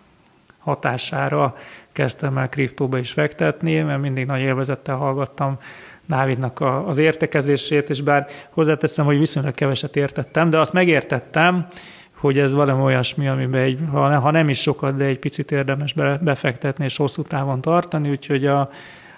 [0.68, 1.54] hatására
[1.92, 5.58] kezdtem el kriptóba is fektetni, mert mindig nagy élvezettel hallgattam
[6.06, 11.66] Dávidnak a, az értekezését, és bár hozzáteszem, hogy viszonylag keveset értettem, de azt megértettem,
[12.14, 15.92] hogy ez valami olyasmi, amiben egy, ha, ha nem is sokat, de egy picit érdemes
[16.20, 18.70] befektetni és hosszú távon tartani, úgyhogy a,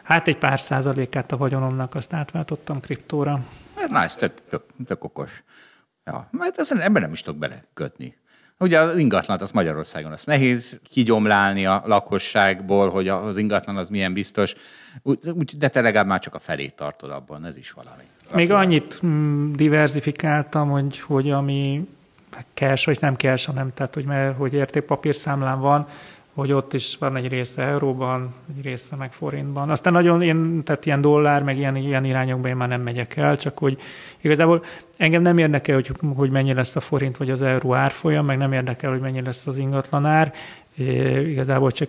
[0.03, 3.41] hát egy pár százalékát a vagyonomnak azt átváltottam kriptóra.
[3.77, 5.43] Hát, ez tök, tök, tök okos.
[6.05, 8.17] Ja, mert ezen ebben nem is tudok belekötni.
[8.63, 14.13] Ugye az ingatlan, az Magyarországon az nehéz kigyomlálni a lakosságból, hogy az ingatlan az milyen
[14.13, 14.55] biztos,
[15.59, 18.03] de te legalább már csak a felét tartod abban, ez is valami.
[18.35, 21.89] Még annyit mm, diversifikáltam, hogy, hogy ami
[22.55, 25.87] cash, vagy nem cash, hanem tehát, hogy, mert, hogy értékpapírszámlán van,
[26.35, 29.71] hogy ott is van egy része euróban, egy része meg forintban.
[29.71, 33.37] Aztán nagyon én, tehát ilyen dollár, meg ilyen, ilyen irányokban én már nem megyek el,
[33.37, 33.79] csak hogy
[34.21, 34.65] igazából
[34.97, 38.53] engem nem érdekel, hogy, hogy mennyi lesz a forint vagy az euró árfolyam, meg nem
[38.53, 40.35] érdekel, hogy mennyi lesz az ingatlan ár.
[40.77, 41.89] É, igazából csak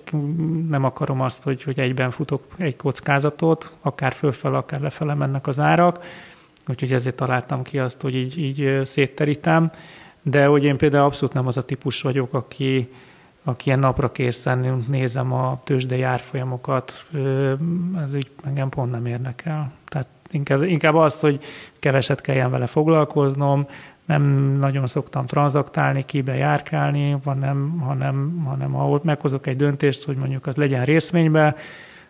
[0.69, 5.59] nem akarom azt, hogy, hogy egyben futok egy kockázatot, akár fölfel, akár lefele mennek az
[5.59, 6.03] árak,
[6.67, 9.71] úgyhogy ezért találtam ki azt, hogy így, így szétterítem.
[10.21, 12.89] De hogy én például abszolút nem az a típus vagyok, aki,
[13.43, 17.05] aki ilyen napra készen nézem a tőzsdei árfolyamokat,
[18.05, 19.71] ez így engem pont nem érdekel.
[19.85, 21.43] Tehát inkább, inkább az, hogy
[21.79, 23.67] keveset kelljen vele foglalkoznom,
[24.05, 24.23] nem
[24.59, 30.55] nagyon szoktam tranzaktálni, kibe járkálni, hanem, hanem, hanem ahol meghozok egy döntést, hogy mondjuk az
[30.55, 31.55] legyen részvénybe,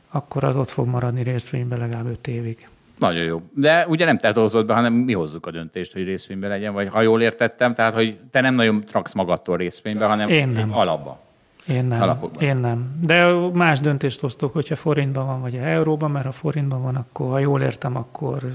[0.09, 2.67] akkor az ott fog maradni részvénybe legalább öt évig.
[3.01, 3.41] Nagyon jó.
[3.53, 6.87] De ugye nem te hozott be, hanem mi hozzuk a döntést, hogy részvénybe legyen, vagy
[6.89, 10.73] ha jól értettem, tehát hogy te nem nagyon traksz magadtól részvénybe, hanem Én nem.
[10.77, 11.19] alapba.
[11.67, 12.01] Én nem.
[12.01, 12.43] Alapokban.
[12.43, 12.97] Én nem.
[13.01, 17.39] De más döntést hoztok, hogyha forintban van, vagy euróban, mert ha forintban van, akkor ha
[17.39, 18.53] jól értem, akkor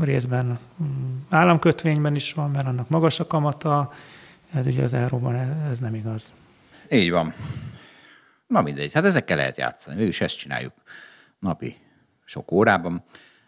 [0.00, 3.92] részben mm, államkötvényben is van, mert annak magas a kamata,
[4.54, 5.34] ez ugye az euróban
[5.70, 6.32] ez nem igaz.
[6.90, 7.32] Így van.
[8.46, 9.96] Na mindegy, hát ezekkel lehet játszani.
[9.96, 10.72] Mégis ezt csináljuk
[11.38, 11.76] napi
[12.24, 13.02] sok órában.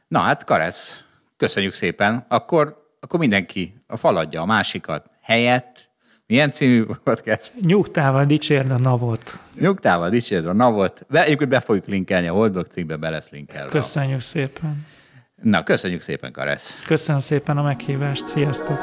[0.08, 1.04] Na hát, Karesz,
[1.36, 2.24] köszönjük szépen.
[2.28, 5.90] Akkor, akkor mindenki a faladja a másikat helyett.
[6.26, 7.54] Milyen című podcast?
[7.60, 9.38] Nyugtával dicsérd a navot.
[9.54, 11.06] Nyugtával dicsérd a navot.
[11.08, 13.70] Be, egyébként be fogjuk linkelni, a Holdblog cikkbe be lesz linkelve.
[13.70, 14.86] Köszönjük szépen.
[15.42, 16.82] Na, köszönjük szépen, Karesz.
[16.86, 18.26] Köszönöm szépen a meghívást.
[18.26, 18.78] Sziasztok.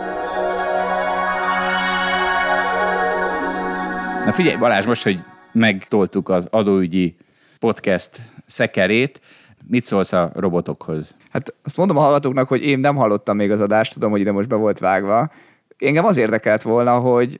[4.25, 5.19] Na figyelj, Balázs, most, hogy
[5.51, 7.17] megtoltuk az adóügyi
[7.59, 9.21] podcast szekerét,
[9.67, 11.17] Mit szólsz a robotokhoz?
[11.29, 14.31] Hát azt mondom a hallgatóknak, hogy én nem hallottam még az adást, tudom, hogy ide
[14.31, 15.31] most be volt vágva.
[15.77, 17.39] Engem az érdekelt volna, hogy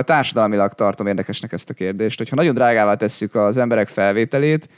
[0.00, 4.68] társadalmilag tartom érdekesnek ezt a kérdést, hogyha nagyon drágává tesszük az emberek felvételét,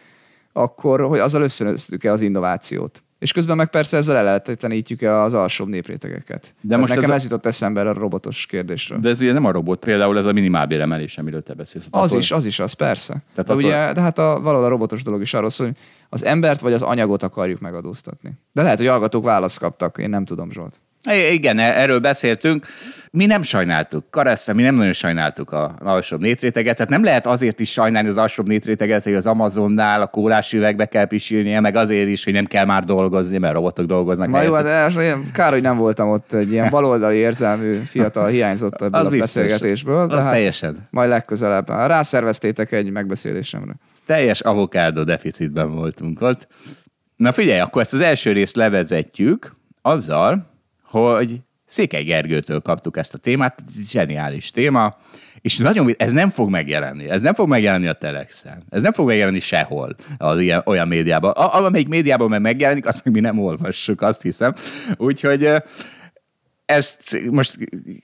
[0.53, 3.03] akkor hogy azzal összönöztük-e az innovációt.
[3.19, 6.55] És közben meg persze ezzel ellehetetlenítjük az alsóbb néprétegeket.
[6.61, 8.99] De most nekem ez, ez jutott eszembe a robotos kérdésről.
[8.99, 11.89] De ez ugye nem a robot, például ez a minimálbéremelés, amiről te beszélsz.
[11.91, 12.19] Az attól...
[12.19, 13.13] is, az is az, persze.
[13.13, 13.57] Tehát de, attól...
[13.57, 15.77] ugye, de hát a, valahol a robotos dolog is arról szól, hogy
[16.09, 18.33] az embert vagy az anyagot akarjuk megadóztatni.
[18.53, 20.81] De lehet, hogy hallgatók választ kaptak, én nem tudom, Zsolt.
[21.15, 22.67] Igen, e- erről beszéltünk.
[23.11, 27.61] Mi nem sajnáltuk, Karessa, mi nem nagyon sajnáltuk a alsóbb nétréteget, tehát nem lehet azért
[27.61, 32.09] is sajnálni az alsóbb nétréteget, hogy az Amazonnál a kólás üvegbe kell pisilnie, meg azért
[32.09, 34.29] is, hogy nem kell már dolgozni, mert robotok dolgoznak.
[34.29, 34.93] Na jó, de hát
[35.33, 40.07] kár, hogy nem voltam ott egy ilyen baloldali érzelmű fiatal hiányzott ebből a beszélgetésből.
[40.07, 40.89] De az hát teljesen.
[40.91, 41.69] Majd legközelebb.
[41.69, 43.73] Rászerveztétek egy megbeszélésemre.
[44.07, 46.49] Teljes avokádó deficitben voltunk ott.
[47.17, 49.53] Na figyelj, akkor ezt az első részt levezetjük
[49.83, 50.47] azzal,
[50.91, 54.97] hogy Székely Gergőtől kaptuk ezt a témát, zseniális téma,
[55.41, 59.07] és nagyon, ez nem fog megjelenni, ez nem fog megjelenni a Telexen, ez nem fog
[59.07, 61.31] megjelenni sehol az ilyen, olyan médiában.
[61.31, 64.55] A, amelyik médiában meg megjelenik, azt még mi nem olvassuk, azt hiszem.
[64.97, 65.51] Úgyhogy
[66.67, 67.57] ezt most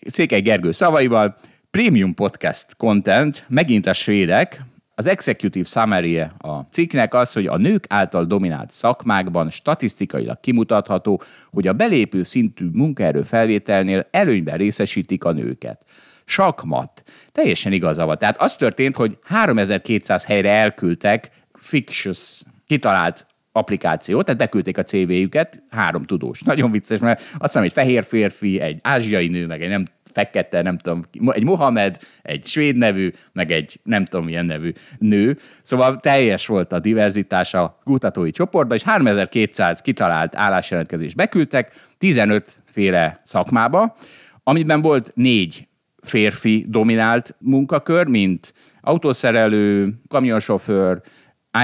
[0.06, 1.36] Székely Gergő szavaival,
[1.70, 4.60] Premium Podcast Content, megint a svédek,
[4.94, 11.66] az executive summary a cikknek az, hogy a nők által dominált szakmákban statisztikailag kimutatható, hogy
[11.66, 15.84] a belépő szintű munkaerő felvételnél előnyben részesítik a nőket.
[16.24, 17.02] Sakmat.
[17.32, 18.18] Teljesen igaza van.
[18.18, 26.04] Tehát az történt, hogy 3200 helyre elküldtek fictitious, kitalált applikációt, tehát beküldték a CV-jüket, három
[26.04, 26.42] tudós.
[26.42, 29.84] Nagyon vicces, mert azt hiszem, egy fehér férfi, egy ázsiai nő, meg egy nem
[30.14, 35.38] fekete, nem tudom, egy Mohamed, egy svéd nevű, meg egy nem tudom milyen nevű nő.
[35.62, 43.20] Szóval teljes volt a diverzitás a kutatói csoportban, és 3200 kitalált állásjelentkezést beküldtek, 15 féle
[43.24, 43.96] szakmába,
[44.42, 45.66] amiben volt négy
[46.02, 51.00] férfi dominált munkakör, mint autószerelő, kamionsofőr,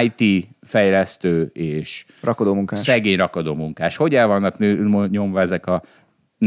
[0.03, 2.79] IT fejlesztő és rakodómunkás.
[2.79, 3.97] szegény rakodómunkás.
[3.97, 4.59] Hogy el vannak
[5.11, 5.83] nyomva ezek a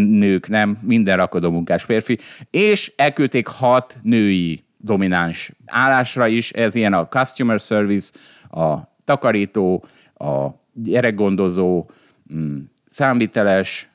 [0.02, 2.18] nők, nem, minden rakodómunkás férfi,
[2.50, 8.12] és elküldték hat női domináns állásra is, ez ilyen a customer service,
[8.50, 11.90] a takarító, a gyerekgondozó,
[12.34, 13.90] mm, számviteles,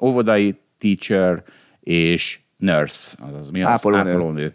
[0.00, 1.42] óvodai teacher
[1.80, 3.70] és nurse, azaz mi az?
[3.70, 4.10] Ápolónő.
[4.10, 4.54] Ápolónő.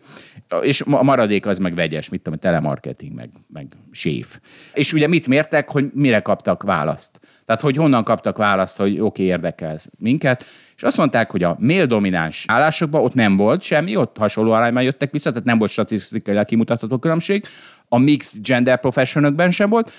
[0.61, 4.39] És a maradék az meg vegyes, mit tudom, telemarketing, meg, meg séf.
[4.73, 7.19] És ugye mit mértek, hogy mire kaptak választ?
[7.45, 10.45] Tehát, hogy honnan kaptak választ, hogy oké, okay, érdekel minket.
[10.75, 14.83] És azt mondták, hogy a mail domináns állásokban ott nem volt semmi, ott hasonló arányban
[14.83, 17.45] jöttek vissza, tehát nem volt statisztikailag kimutatható különbség.
[17.87, 19.91] A mixed gender professionökben sem volt,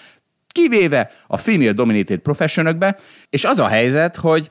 [0.49, 2.97] kivéve a female dominated professionökben,
[3.31, 4.51] és az a helyzet, hogy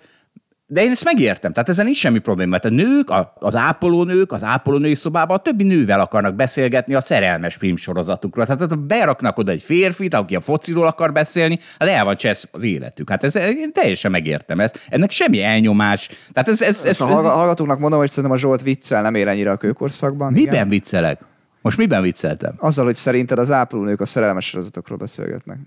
[0.69, 4.31] de én ezt megértem, tehát ezen nincs semmi probléma, mert a nők, a, az ápolónők,
[4.31, 8.45] az ápolónői szobában a többi nővel akarnak beszélgetni a szerelmes filmsorozatukról.
[8.45, 12.47] Tehát ha beraknak oda egy férfit, aki a fociról akar beszélni, hát el van csesz
[12.51, 13.09] az életük.
[13.09, 14.85] Hát ez, én teljesen megértem ezt.
[14.89, 16.09] Ennek semmi elnyomás.
[16.33, 19.15] Tehát ez, ez, ez, a ez, hallga- hallgatóknak mondom, hogy szerintem a Zsolt viccel nem
[19.15, 20.33] ér ennyire a kőkorszakban.
[20.33, 20.69] miben igen.
[20.69, 21.21] viccelek?
[21.61, 22.53] Most miben vicceltem?
[22.57, 25.57] Azzal, hogy szerinted az ápolónők a szerelmes sorozatokról beszélgetnek.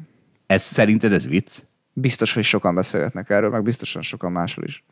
[0.46, 1.58] Ez szerinted ez vicc?
[1.92, 4.84] Biztos, hogy sokan beszélgetnek erről, meg biztosan sokan máshol is.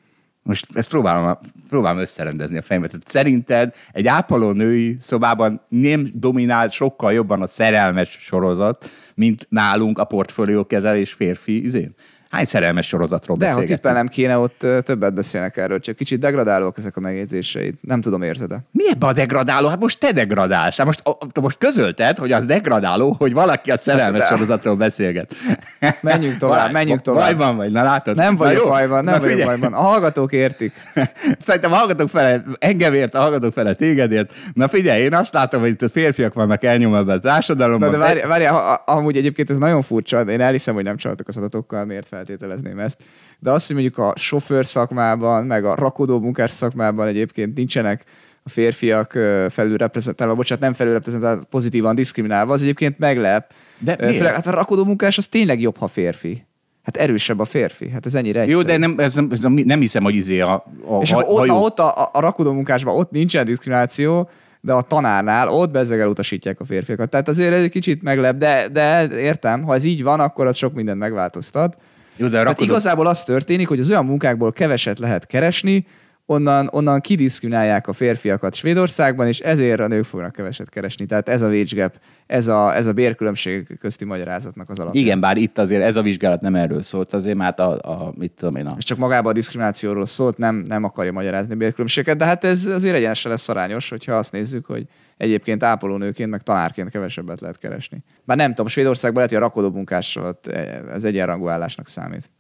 [0.43, 1.39] Most ezt próbálom,
[1.69, 2.89] próbálom összerendezni a fejembe.
[2.89, 9.99] Tehát szerinted egy ápoló női szobában nem dominál sokkal jobban a szerelmes sorozat, mint nálunk
[9.99, 11.95] a portfólió kezelés férfi izén?
[12.31, 13.81] Hány szerelmes sorozatról De ha beszélgetünk?
[13.81, 17.75] tippelnem kéne, ott többet beszélnek erről, csak kicsit degradálóak ezek a megjegyzéseid.
[17.81, 18.59] Nem tudom, érzed-e?
[18.71, 19.69] Mi ebbe a degradáló?
[19.69, 20.77] Hát most te degradálsz.
[20.77, 24.77] Hát most, a- most közölted, hogy az degradáló, hogy valaki a szerelmes Hát, de- sorozatról
[24.77, 25.35] beszélget.
[26.03, 27.23] Menjünk tovább, Vaj- menjünk tovább.
[27.37, 28.17] Bajban vagy, na látod?
[28.17, 28.69] Nem Na vagyok jó.
[28.69, 29.73] bajban, nem Na vagyok bajban.
[29.73, 30.73] A hallgatók értik.
[31.39, 34.33] Szerintem hallgatok fele engem ért, hallgatok fele tégedért.
[34.55, 37.91] Na figyelj, én azt látom, hogy itt a férfiak vannak elnyomva ebben a társadalomban.
[37.91, 40.97] Na, de várj, várj, ha- ha- amúgy egyébként ez nagyon furcsa, én elhiszem, hogy nem
[40.97, 43.03] csaltak az adatokkal, miért feltételezném ezt.
[43.39, 48.05] De azt, hogy mondjuk a sofőr szakmában, meg a rakodó munkás szakmában egyébként nincsenek
[48.43, 49.13] a férfiak
[49.49, 53.53] felülreprezentálva, bocsánat, nem felülreprezentálva, pozitívan diszkriminálva, az egyébként meglep.
[53.79, 54.17] De miért?
[54.17, 56.47] Főleg, hát a rakodó munkás az tényleg jobb, ha férfi.
[56.83, 57.91] Hát erősebb a férfi.
[57.91, 58.59] Hát ez ennyire egyszerű.
[58.59, 61.23] Jó, de nem, ez nem, ez nem, nem hiszem, hogy izé a, a És ha,
[61.23, 64.29] ott, hajó- ott a, a, a rakodó munkásban ott nincsen diszkrimináció,
[64.61, 67.11] de a tanárnál ott bezzeg elutasítják a férfiakat.
[67.11, 70.57] Tehát azért ez egy kicsit meglep, de, de értem, ha ez így van, akkor az
[70.57, 71.77] sok mindent megváltoztat.
[72.19, 75.87] Jó, de Tehát igazából az történik, hogy az olyan munkákból keveset lehet keresni,
[76.31, 81.07] onnan, onnan kidiszkriminálják a férfiakat Svédországban, és ezért a nők fognak keveset keresni.
[81.07, 81.95] Tehát ez a wage gap,
[82.27, 85.01] ez a, ez a bérkülönbség közti magyarázatnak az alapja.
[85.01, 88.33] Igen, bár itt azért ez a vizsgálat nem erről szólt, azért már a, a mit
[88.33, 88.75] tudom én, a...
[88.79, 92.67] És csak magában a diszkriminációról szólt, nem, nem akarja magyarázni a bérkülönbséget, de hát ez
[92.67, 94.87] azért egyenesen lesz arányos, hogyha azt nézzük, hogy
[95.19, 97.99] egyébként ápolónőként, meg tanárként kevesebbet lehet keresni.
[98.25, 100.47] Bár nem tudom, Svédországban lehet, hogy a rakodó munkással ott
[100.93, 102.31] ez egyenrangú állásnak számít.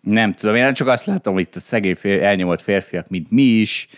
[0.00, 3.42] Nem tudom, én csak azt látom, hogy itt a szegény fér, elnyomott férfiak, mint mi
[3.42, 3.88] is,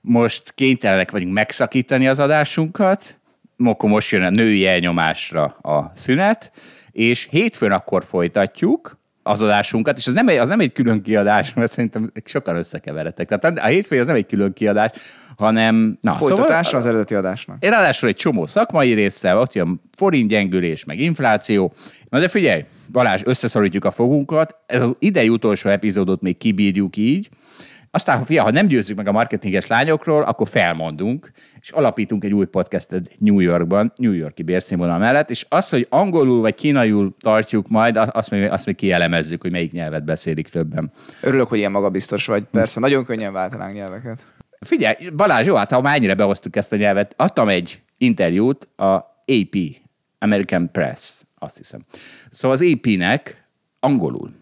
[0.00, 3.18] most kénytelenek vagyunk megszakítani az adásunkat,
[3.64, 6.52] akkor most jön a női elnyomásra a szünet,
[6.90, 11.54] és hétfőn akkor folytatjuk az adásunkat, és az nem egy, az nem egy külön kiadás,
[11.54, 13.28] mert szerintem sokan összekeveredtek.
[13.28, 14.90] Tehát a hétfő az nem egy külön kiadás,
[15.36, 15.98] hanem...
[16.00, 17.64] Na, Folytatásra szóval, az eredeti adásnak.
[17.64, 21.72] én ráadásul egy csomó szakmai része, ott jön forint gyengülés, meg infláció.
[22.08, 27.28] Na de figyelj, Balázs, összeszorítjuk a fogunkat, ez az idei utolsó epizódot még kibírjuk így,
[27.94, 31.30] aztán, fia, ha nem győzzük meg a marketinges lányokról, akkor felmondunk,
[31.60, 36.40] és alapítunk egy új podcastet New Yorkban, New Yorki bérszínvonal mellett, és az, hogy angolul
[36.40, 40.92] vagy kínaiul tartjuk majd, azt még, azt még kielemezzük, hogy melyik nyelvet beszélik többen.
[41.20, 42.44] Örülök, hogy ilyen magabiztos vagy.
[42.50, 44.22] Persze, nagyon könnyen váltanánk nyelveket.
[44.64, 48.92] Figyelj, Balázs, jó, hát ha már ennyire behoztuk ezt a nyelvet, adtam egy interjút a
[49.26, 49.56] AP,
[50.18, 51.84] American Press, azt hiszem.
[52.30, 53.48] Szóval az AP-nek
[53.80, 54.34] angolul,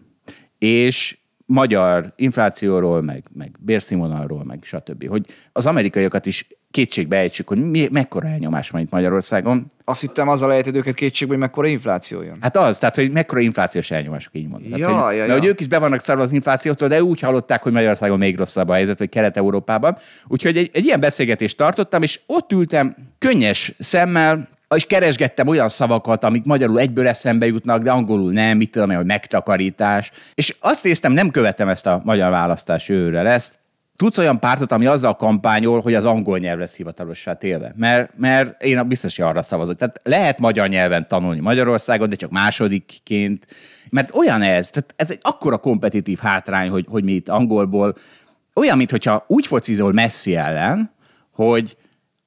[0.57, 5.07] és magyar inflációról, meg, meg bérszínvonalról, meg stb.
[5.07, 9.71] Hogy az amerikaiakat is kétségbe ejtsük, hogy mi, mekkora elnyomás van itt Magyarországon.
[9.85, 12.37] Azt hittem azzal ejted őket kétségbe, hogy mekkora infláció jön.
[12.41, 14.69] Hát az, tehát, hogy mekkora inflációs elnyomások, így mondom.
[14.69, 15.37] Ja, tehát, hogy, ja, mert ja.
[15.37, 18.69] hogy ők is be vannak szarva az inflációtól, de úgy hallották, hogy Magyarországon még rosszabb
[18.69, 19.97] a helyzet, vagy Kelet-Európában.
[20.27, 26.23] Úgyhogy egy, egy ilyen beszélgetést tartottam, és ott ültem könnyes szemmel, és keresgettem olyan szavakat,
[26.23, 30.11] amik magyarul egyből eszembe jutnak, de angolul nem, mit tudom én, hogy megtakarítás.
[30.33, 33.53] És azt néztem, nem követem ezt a magyar választás jövőre lesz.
[33.95, 37.73] Tudsz olyan pártot, ami azzal kampányol, hogy az angol nyelv lesz hivatalossá télve?
[37.75, 39.77] Mert, mert én biztos, hogy arra szavazok.
[39.77, 43.47] Tehát lehet magyar nyelven tanulni Magyarországon, de csak másodikként.
[43.89, 47.95] Mert olyan ez, tehát ez egy akkora kompetitív hátrány, hogy, hogy mi itt angolból,
[48.53, 50.91] olyan, mintha úgy focizol Messi ellen,
[51.31, 51.77] hogy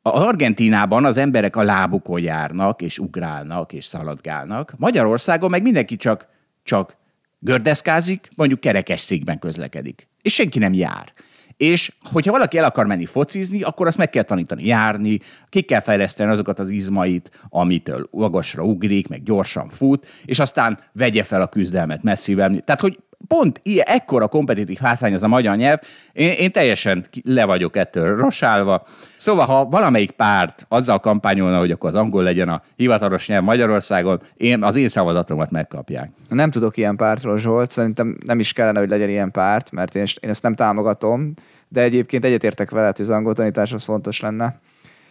[0.03, 4.75] az Argentínában az emberek a lábukon járnak, és ugrálnak, és szaladgálnak.
[4.77, 6.27] Magyarországon meg mindenki csak,
[6.63, 6.97] csak
[7.39, 10.09] gördeszkázik, mondjuk kerekes székben közlekedik.
[10.23, 11.13] És senki nem jár.
[11.57, 15.81] És hogyha valaki el akar menni focizni, akkor azt meg kell tanítani járni, ki kell
[15.81, 21.47] fejleszteni azokat az izmait, amitől magasra ugrik, meg gyorsan fut, és aztán vegye fel a
[21.47, 22.61] küzdelmet messzivel.
[22.61, 22.99] Tehát, hogy
[23.29, 25.79] pont ilyen, ekkora kompetitív hátrány az a magyar nyelv,
[26.13, 28.87] én, én teljesen le vagyok ettől rosálva.
[29.17, 34.21] Szóval, ha valamelyik párt azzal kampányolna, hogy akkor az angol legyen a hivatalos nyelv Magyarországon,
[34.37, 36.11] én, az én szavazatomat megkapják.
[36.29, 40.05] Nem tudok ilyen pártról, Zsolt, szerintem nem is kellene, hogy legyen ilyen párt, mert én,
[40.21, 41.35] én ezt nem támogatom,
[41.69, 44.61] de egyébként egyetértek veled, hogy az angol tanítás az fontos lenne,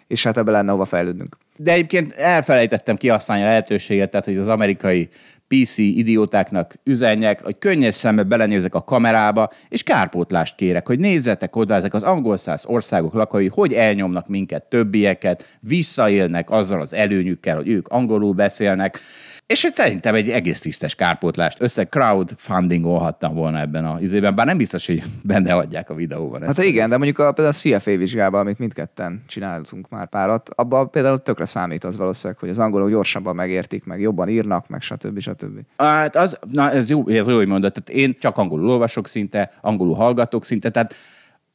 [0.08, 1.38] és hát ebbe lenne hova fejlődnünk.
[1.58, 5.10] De egyébként elfelejtettem kihasználni a lehetőséget, tehát hogy az amerikai
[5.48, 11.74] PC idiótáknak üzenjek, hogy könnyes szembe belenézek a kamerába, és kárpótlást kérek, hogy nézzetek oda
[11.74, 17.68] ezek az angol száz országok lakói, hogy elnyomnak minket többieket, visszaélnek azzal az előnyükkel, hogy
[17.68, 19.00] ők angolul beszélnek,
[19.48, 24.86] és szerintem egy egész tisztes kárpótlást össze crowdfundingolhattam volna ebben a izében, bár nem biztos,
[24.86, 26.44] hogy benne adják a videóban.
[26.44, 30.90] Hát igen, de mondjuk a, például a CFA vizsgában, amit mindketten csináltunk már párat, abban
[30.90, 35.20] például tökre számít az valószínűleg, hogy az angolok gyorsabban megértik, meg jobban írnak, meg stb.
[35.20, 35.60] stb.
[35.78, 37.72] Hát az, na ez jó, ez jó, hogy mondod.
[37.72, 40.96] Tehát én csak angolul olvasok szinte, angolul hallgatok szinte, tehát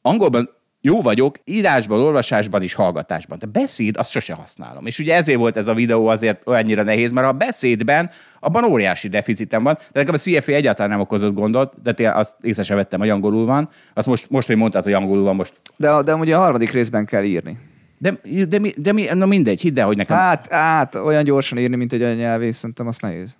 [0.01, 0.49] angolban
[0.81, 3.37] jó vagyok írásban, olvasásban és hallgatásban.
[3.39, 4.85] De beszéd, azt sose használom.
[4.85, 8.09] És ugye ezért volt ez a videó azért olyannyira nehéz, mert a beszédben
[8.39, 9.73] abban óriási deficitem van.
[9.91, 13.09] De nekem a CFA egyáltalán nem okozott gondot, de én azt észre sem vettem, hogy
[13.09, 13.69] angolul van.
[13.93, 15.53] Azt most, most hogy mondtad, hogy angolul van most.
[15.77, 17.57] De, de ugye a harmadik részben kell írni.
[17.97, 20.17] De, de, de, de mi, na mindegy, hidd el, hogy nekem...
[20.17, 23.37] Hát, hát, olyan gyorsan írni, mint egy nyelvész, szerintem az nehéz.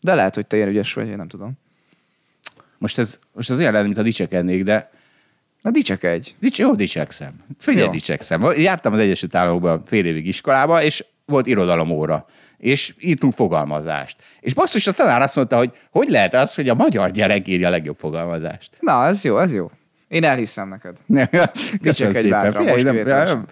[0.00, 1.52] De lehet, hogy te ilyen ügyes vagy, én nem tudom.
[2.78, 4.90] Most ez, most az olyan lenne, mint a dicsekednék, de
[5.62, 6.30] Na dicsekedj.
[6.38, 7.32] Dics, jó, dicsekszem.
[7.58, 7.90] Figyelj, Jó.
[7.90, 8.52] dicsekszem.
[8.56, 12.26] Jártam az Egyesült Államokban fél évig iskolába, és volt irodalomóra
[12.62, 14.16] és írtunk fogalmazást.
[14.40, 17.66] És basszus, a tanár azt mondta, hogy hogy lehet az, hogy a magyar gyerek írja
[17.66, 18.76] a legjobb fogalmazást.
[18.80, 19.70] Na, ez jó, ez jó.
[20.12, 20.96] Én elhiszem neked.
[21.82, 22.52] Köszönöm Dicsekedj szépen.
[22.52, 23.44] Figyelj, nem, nem,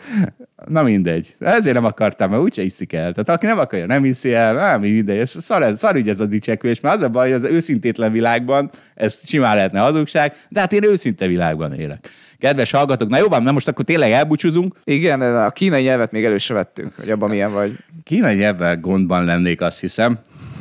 [0.66, 1.34] na mindegy.
[1.38, 3.12] Ezért nem akartam, mert úgyse hiszik el.
[3.12, 5.18] Tehát aki nem akarja, nem hiszi el, nem mindegy.
[5.18, 8.12] Ez szar, ez, szar ügy ez a dicsekvés, mert az a baj, hogy az őszintétlen
[8.12, 12.08] világban ez simán lehetne hazugság, de hát én őszinte világban élek.
[12.38, 14.74] Kedves hallgatók, na jó van, na most akkor tényleg elbúcsúzunk.
[14.84, 17.72] Igen, de a kínai nyelvet még előse vettünk, hogy abban milyen vagy.
[18.04, 20.18] Kínai nyelvvel gondban lennék, azt hiszem.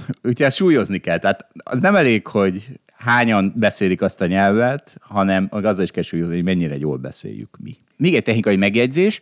[0.08, 1.20] Úgyhogy ezt súlyozni kell.
[1.20, 6.44] Tehát az nem elég, hogy hányan beszélik azt a nyelvet, hanem azzal is kell hogy
[6.44, 7.78] mennyire jól beszéljük mi.
[7.98, 9.22] Még egy technikai megjegyzés.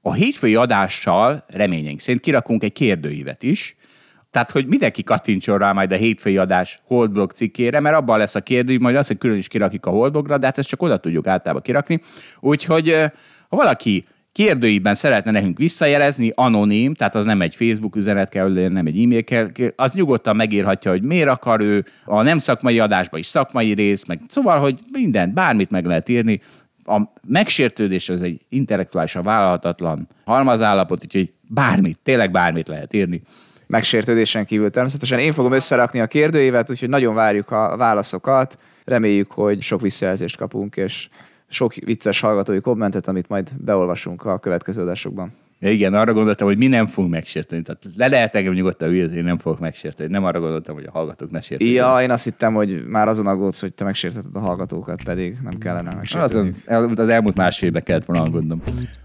[0.00, 3.76] A hétfői adással reményeink szerint kirakunk egy kérdőívet is,
[4.30, 8.40] tehát, hogy mindenki kattintson rá majd a hétfői adás Holdblog cikkére, mert abban lesz a
[8.40, 11.26] kérdő, majd azt, hogy külön is kirakjuk a Holdblogra, de hát ezt csak oda tudjuk
[11.26, 12.00] általában kirakni.
[12.40, 13.10] Úgyhogy, eh,
[13.48, 14.04] ha valaki
[14.38, 19.24] kérdőiben szeretne nekünk visszajelezni, anonim, tehát az nem egy Facebook üzenet kell, nem egy e-mail
[19.24, 24.04] kell, az nyugodtan megírhatja, hogy miért akar ő, a nem szakmai adásban is szakmai rész,
[24.06, 26.40] meg szóval, hogy mindent, bármit meg lehet írni.
[26.84, 33.22] A megsértődés az egy intellektuálisan vállalhatatlan halmazállapot, úgyhogy bármit, tényleg bármit lehet írni.
[33.66, 35.18] Megsértődésen kívül természetesen.
[35.18, 38.58] Én fogom összerakni a kérdőívet, úgyhogy nagyon várjuk a válaszokat.
[38.84, 41.08] Reméljük, hogy sok visszajelzést kapunk, és
[41.48, 45.32] sok vicces hallgatói kommentet, amit majd beolvasunk a következő adásokban.
[45.60, 47.62] Ja, igen, arra gondoltam, hogy mi nem fogunk megsérteni.
[47.62, 50.10] Tehát le lehet engem nyugodtan ülni, én nem fogok megsérteni.
[50.10, 51.70] Nem arra gondoltam, hogy a hallgatók ne sérteni.
[51.70, 55.58] Ja, én azt hittem, hogy már azon aggódsz, hogy te megsérteted a hallgatókat, pedig nem
[55.58, 56.52] kellene megsérteni.
[56.66, 58.62] Azon, az elmúlt másfél évben kellett volna aggódnom.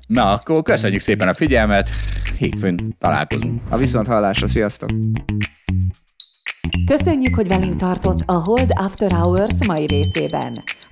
[0.08, 1.89] Na, akkor köszönjük szépen a figyelmet.
[2.38, 3.62] Hétfőn találkozunk.
[3.70, 4.89] A viszont hallásra, sziasztok!
[6.86, 10.54] Köszönjük, hogy velünk tartott a Hold After Hours mai részében.